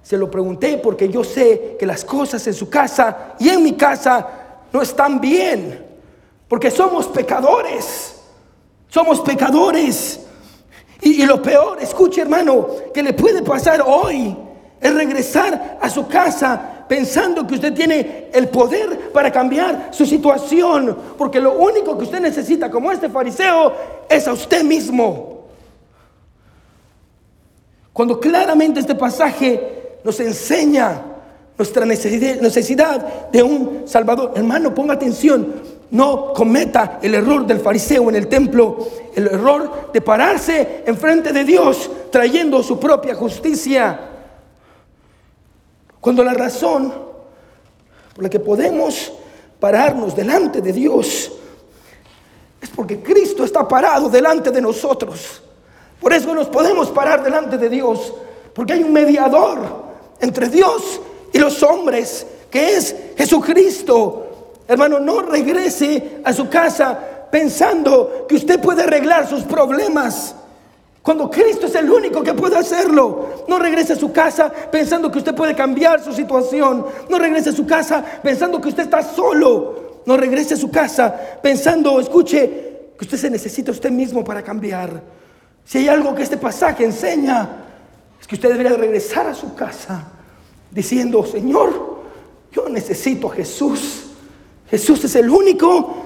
[0.04, 3.74] Se lo pregunté porque yo sé que las cosas en su casa y en mi
[3.74, 4.28] casa
[4.72, 5.86] no están bien.
[6.48, 8.16] Porque somos pecadores.
[8.90, 10.20] Somos pecadores.
[11.02, 14.36] Y, y lo peor, escuche hermano, que le puede pasar hoy
[14.82, 20.98] es regresar a su casa pensando que usted tiene el poder para cambiar su situación,
[21.18, 23.74] porque lo único que usted necesita como este fariseo
[24.10, 25.46] es a usted mismo.
[27.94, 31.02] Cuando claramente este pasaje nos enseña
[31.58, 34.34] nuestra necesidad de un Salvador.
[34.36, 35.54] Hermano, ponga atención,
[35.92, 41.44] no cometa el error del fariseo en el templo, el error de pararse enfrente de
[41.44, 44.00] Dios trayendo su propia justicia.
[46.00, 46.92] Cuando la razón
[48.16, 49.14] por la que podemos
[49.60, 51.32] pararnos delante de Dios
[52.60, 55.42] es porque Cristo está parado delante de nosotros.
[56.00, 58.14] Por eso nos podemos parar delante de Dios,
[58.54, 59.81] porque hay un mediador
[60.22, 61.02] entre Dios
[61.34, 64.28] y los hombres, que es Jesucristo.
[64.68, 66.98] Hermano, no regrese a su casa
[67.32, 70.36] pensando que usted puede arreglar sus problemas.
[71.02, 75.18] Cuando Cristo es el único que puede hacerlo, no regrese a su casa pensando que
[75.18, 76.86] usted puede cambiar su situación.
[77.10, 80.02] No regrese a su casa pensando que usted está solo.
[80.06, 85.02] No regrese a su casa pensando, escuche, que usted se necesita usted mismo para cambiar.
[85.66, 87.50] Si hay algo que este pasaje enseña,
[88.32, 90.08] que usted debería regresar a su casa
[90.72, 92.00] diciendo, Señor,
[92.54, 94.04] yo necesito a Jesús.
[94.70, 95.98] Jesús es el único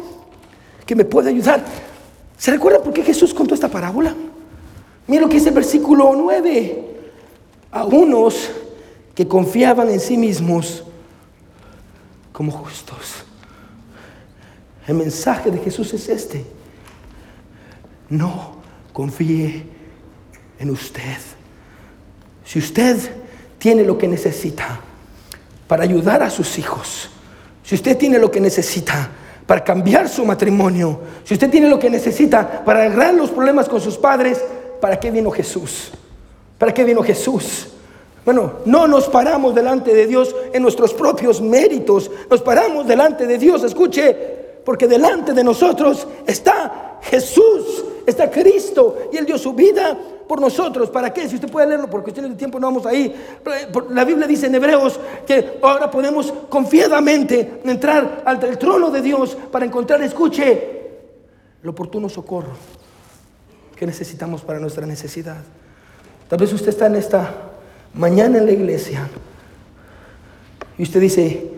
[0.88, 1.64] que me puede ayudar.
[2.36, 4.16] ¿Se recuerda por qué Jesús contó esta parábola?
[5.06, 6.98] Mira lo que dice el versículo 9.
[7.70, 8.50] A unos
[9.14, 10.84] que confiaban en sí mismos
[12.32, 13.24] como justos.
[14.88, 16.44] El mensaje de Jesús es este.
[18.10, 18.56] No
[18.94, 19.68] confíe
[20.58, 21.35] en usted.
[22.46, 22.98] Si usted
[23.58, 24.80] tiene lo que necesita
[25.68, 27.10] para ayudar a sus hijos,
[27.64, 29.10] si usted tiene lo que necesita
[29.48, 33.82] para cambiar su matrimonio, si usted tiene lo que necesita para arreglar los problemas con
[33.82, 34.42] sus padres,
[34.80, 35.92] ¿para qué vino Jesús?
[36.60, 37.68] ¿Para qué vino Jesús?
[38.24, 43.38] Bueno, no nos paramos delante de Dios en nuestros propios méritos, nos paramos delante de
[43.38, 44.16] Dios, escuche,
[44.64, 49.98] porque delante de nosotros está Jesús, está Cristo, y Él dio su vida
[50.28, 50.90] por nosotros.
[50.90, 51.28] ¿Para qué?
[51.28, 53.14] Si usted puede leerlo, por cuestiones de tiempo no vamos ahí.
[53.90, 59.66] La Biblia dice en Hebreos que ahora podemos confiadamente entrar al trono de Dios para
[59.66, 60.76] encontrar, escuche,
[61.62, 62.54] el oportuno socorro
[63.76, 65.38] que necesitamos para nuestra necesidad.
[66.28, 67.34] Tal vez usted está en esta
[67.94, 69.08] mañana en la iglesia
[70.78, 71.52] y usted dice,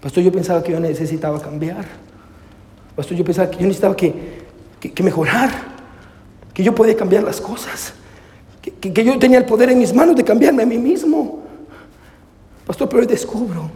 [0.00, 1.84] pastor, yo pensaba que yo necesitaba cambiar.
[2.94, 4.14] Pastor, yo pensaba que yo necesitaba que,
[4.80, 5.50] que, mejorar,
[6.56, 7.92] que yo podía cambiar las cosas,
[8.62, 11.42] que, que, yo tenía el poder en mis manos de cambiarme a mí mismo.
[12.66, 13.70] Pastor, pero hoy descubro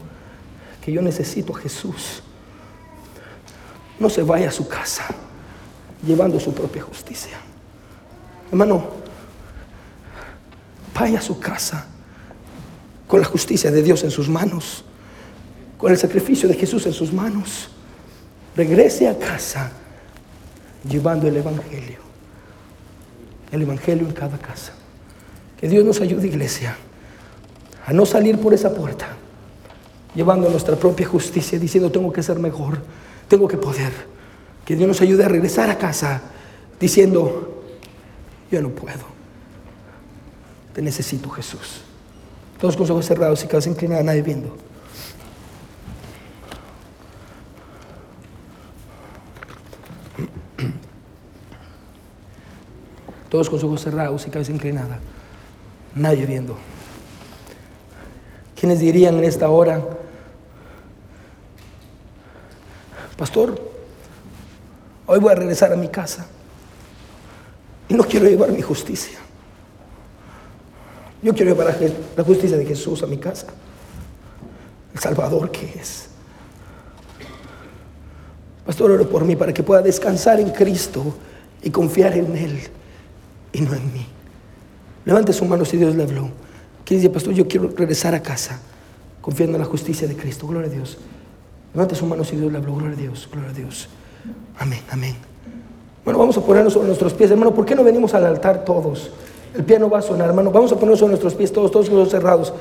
[0.81, 2.23] que yo necesito a Jesús.
[3.99, 5.05] No se vaya a su casa
[6.07, 7.37] llevando su propia justicia.
[8.51, 8.89] Hermano,
[10.99, 11.87] vaya a su casa
[13.07, 14.87] con la justicia de Dios en sus manos,
[15.77, 17.69] con el sacrificio de Jesús en sus manos.
[18.57, 19.71] Regrese a casa
[20.89, 22.10] llevando el Evangelio.
[23.53, 24.73] El Evangelio en cada casa.
[25.59, 26.77] Que Dios nos ayude, iglesia,
[27.87, 29.09] a no salir por esa puerta,
[30.15, 32.79] llevando nuestra propia justicia, diciendo tengo que ser mejor,
[33.29, 33.93] tengo que poder.
[34.65, 36.23] Que Dios nos ayude a regresar a casa
[36.79, 37.63] diciendo,
[38.51, 39.05] yo no puedo.
[40.75, 41.83] Te necesito, Jesús.
[42.61, 44.57] Todos con los ojos cerrados y cabeza inclinada, nadie viendo.
[53.31, 54.99] Todos con los ojos cerrados y cabeza inclinada,
[55.95, 56.59] nadie viendo.
[58.59, 59.83] ¿Quiénes dirían en esta hora,
[63.17, 63.71] Pastor,
[65.13, 66.25] Hoy voy a regresar a mi casa.
[67.89, 69.19] Y no quiero llevar mi justicia.
[71.21, 71.77] Yo quiero llevar
[72.17, 73.49] la justicia de Jesús a mi casa.
[74.95, 76.11] El Salvador que es.
[78.65, 81.03] Pastor, oro por mí para que pueda descansar en Cristo
[81.61, 82.61] y confiar en Él
[83.53, 84.07] y no en mí.
[85.05, 86.31] Levante su mano si Dios le habló.
[86.97, 88.59] Decir, Pastor, yo quiero regresar a casa
[89.21, 90.47] confiando en la justicia de Cristo.
[90.47, 90.99] Gloria a Dios.
[91.73, 92.75] Levante su mano si Dios le habló.
[92.75, 93.29] Gloria a Dios.
[93.31, 93.89] Gloria a Dios.
[94.59, 95.15] Amén, amén.
[96.05, 97.55] Bueno, vamos a ponernos sobre nuestros pies, hermano.
[97.55, 99.11] ¿Por qué no venimos al altar todos?
[99.55, 100.51] El piano va a sonar, hermano.
[100.51, 102.53] Vamos a ponernos sobre nuestros pies todos, todos los cerrados.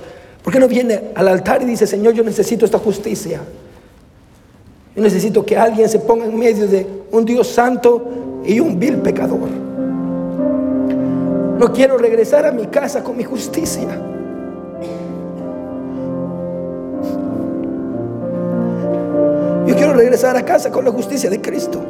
[0.43, 3.41] ¿Por qué no viene al altar y dice, Señor, yo necesito esta justicia?
[4.95, 8.97] Yo necesito que alguien se ponga en medio de un Dios santo y un vil
[8.97, 9.68] pecador.
[11.59, 13.89] No quiero regresar a mi casa con mi justicia.
[19.67, 21.81] Yo quiero regresar a casa con la justicia de Cristo.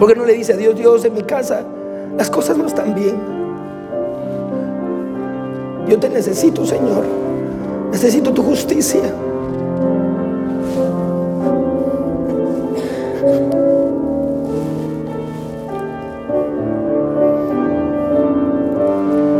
[0.00, 1.64] Porque no le dice a Dios, Dios, en mi casa
[2.16, 3.16] las cosas no están bien.
[5.88, 7.04] Yo te necesito, Señor.
[7.90, 9.02] Necesito tu justicia.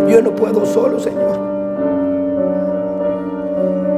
[0.09, 1.39] Yo no puedo solo, Señor.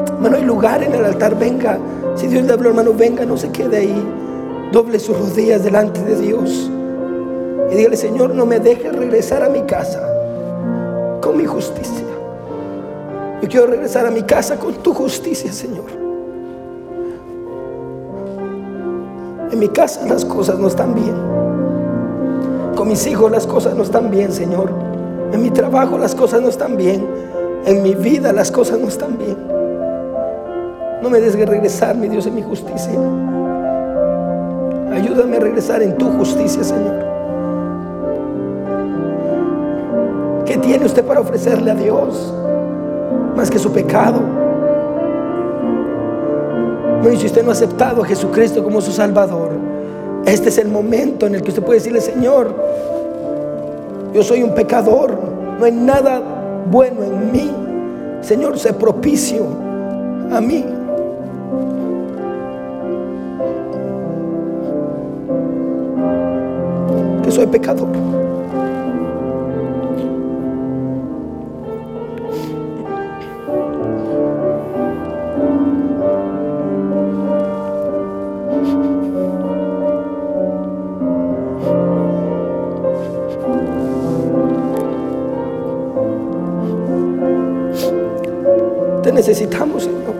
[0.08, 1.78] Hermano, hay lugar en el altar, venga.
[2.16, 4.04] Si Dios le habló, hermano, venga, no se quede ahí.
[4.72, 6.71] doble sus rodillas delante de Dios
[7.72, 10.06] y dígale, Señor, no me dejes regresar a mi casa
[11.22, 12.04] con mi justicia.
[13.40, 15.86] Yo quiero regresar a mi casa con tu justicia, Señor.
[19.50, 21.14] En mi casa las cosas no están bien.
[22.76, 24.70] Con mis hijos las cosas no están bien, Señor.
[25.32, 27.06] En mi trabajo las cosas no están bien.
[27.64, 29.38] En mi vida las cosas no están bien.
[31.02, 33.00] No me dejes regresar, mi Dios, en mi justicia.
[34.92, 37.11] Ayúdame a regresar en tu justicia, Señor.
[40.46, 42.32] ¿Qué tiene usted para ofrecerle a Dios?
[43.36, 44.20] Más que su pecado.
[47.02, 49.50] Bueno, si usted no ha aceptado a Jesucristo como su Salvador,
[50.24, 52.54] este es el momento en el que usted puede decirle, Señor,
[54.12, 55.16] yo soy un pecador,
[55.58, 56.22] no hay nada
[56.70, 57.50] bueno en mí.
[58.20, 59.46] Señor, sé propicio
[60.32, 60.64] a mí.
[67.24, 68.21] Que soy pecador.
[89.22, 90.14] Necesitamos, Señor.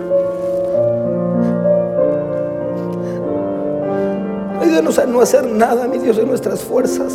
[4.61, 7.13] Ayúdanos a no hacer nada, mi Dios, en nuestras fuerzas.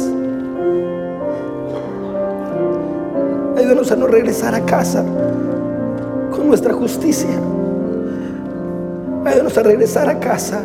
[3.58, 5.02] Ayúdanos a no regresar a casa
[6.36, 7.30] con nuestra justicia.
[9.24, 10.60] Ayúdanos a regresar a casa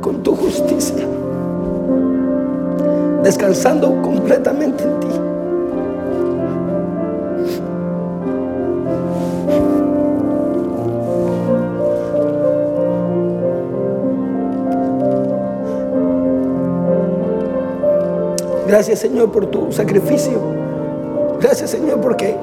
[0.00, 1.04] con tu justicia.
[3.22, 5.17] Descansando completamente en ti.
[18.68, 20.38] Gracias Señor por tu sacrificio.
[21.40, 22.36] Gracias Señor porque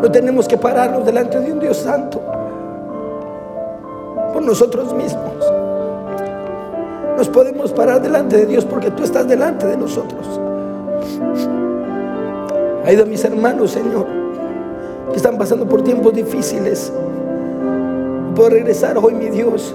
[0.00, 2.22] no tenemos que pararnos delante de un Dios santo
[4.32, 5.52] por nosotros mismos.
[7.18, 10.40] Nos podemos parar delante de Dios porque tú estás delante de nosotros.
[12.86, 14.06] Ayuda a mis hermanos, Señor,
[15.10, 16.90] que están pasando por tiempos difíciles.
[18.34, 19.74] Puedo regresar hoy, mi Dios,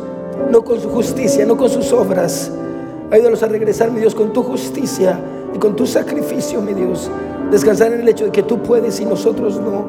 [0.51, 2.51] no con su justicia, no con sus obras
[3.11, 5.19] Ayúdanos a regresar, mi Dios, con tu justicia
[5.53, 7.09] y con tu sacrificio, mi Dios.
[7.51, 9.85] Descansar en el hecho de que tú puedes y nosotros no.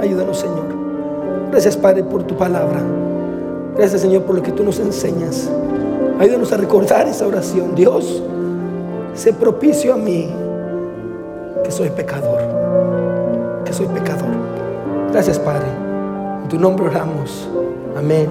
[0.00, 0.66] Ayúdanos, Señor.
[1.50, 2.80] Gracias, Padre, por tu palabra.
[3.76, 5.50] Gracias, Señor, por lo que tú nos enseñas.
[6.20, 7.74] Ayúdanos a recordar esa oración.
[7.74, 8.22] Dios,
[9.14, 10.30] sé propicio a mí,
[11.64, 12.40] que soy pecador.
[13.64, 14.30] Que soy pecador.
[15.10, 15.66] Gracias, Padre.
[16.42, 17.48] En tu nombre oramos.
[17.96, 18.28] Amén.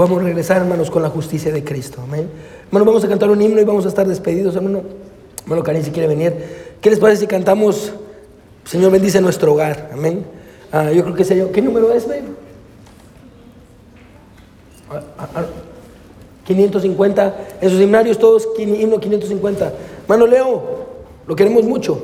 [0.00, 2.00] Podamos regresar, hermanos, con la justicia de Cristo.
[2.02, 2.26] Amén.
[2.68, 4.80] Hermanos, vamos a cantar un himno y vamos a estar despedidos, hermano.
[5.42, 6.32] Hermano Karim, si quiere venir.
[6.80, 7.92] ¿Qué les parece si cantamos,
[8.64, 9.90] Señor bendice nuestro hogar?
[9.92, 10.24] Amén.
[10.72, 12.28] Ah, yo creo que sería, ¿qué número es, baby?
[16.46, 19.72] 550, ah, ah, en sus seminarios todos, himno 550.
[20.04, 20.62] Hermano Leo,
[21.26, 22.00] lo queremos mucho.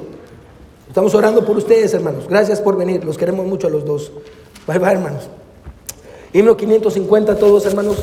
[0.86, 2.28] Estamos orando por ustedes, hermanos.
[2.28, 4.12] Gracias por venir, los queremos mucho a los dos.
[4.66, 5.30] Bye bye, hermanos.
[6.33, 7.97] Himno 550, todos, hermanos.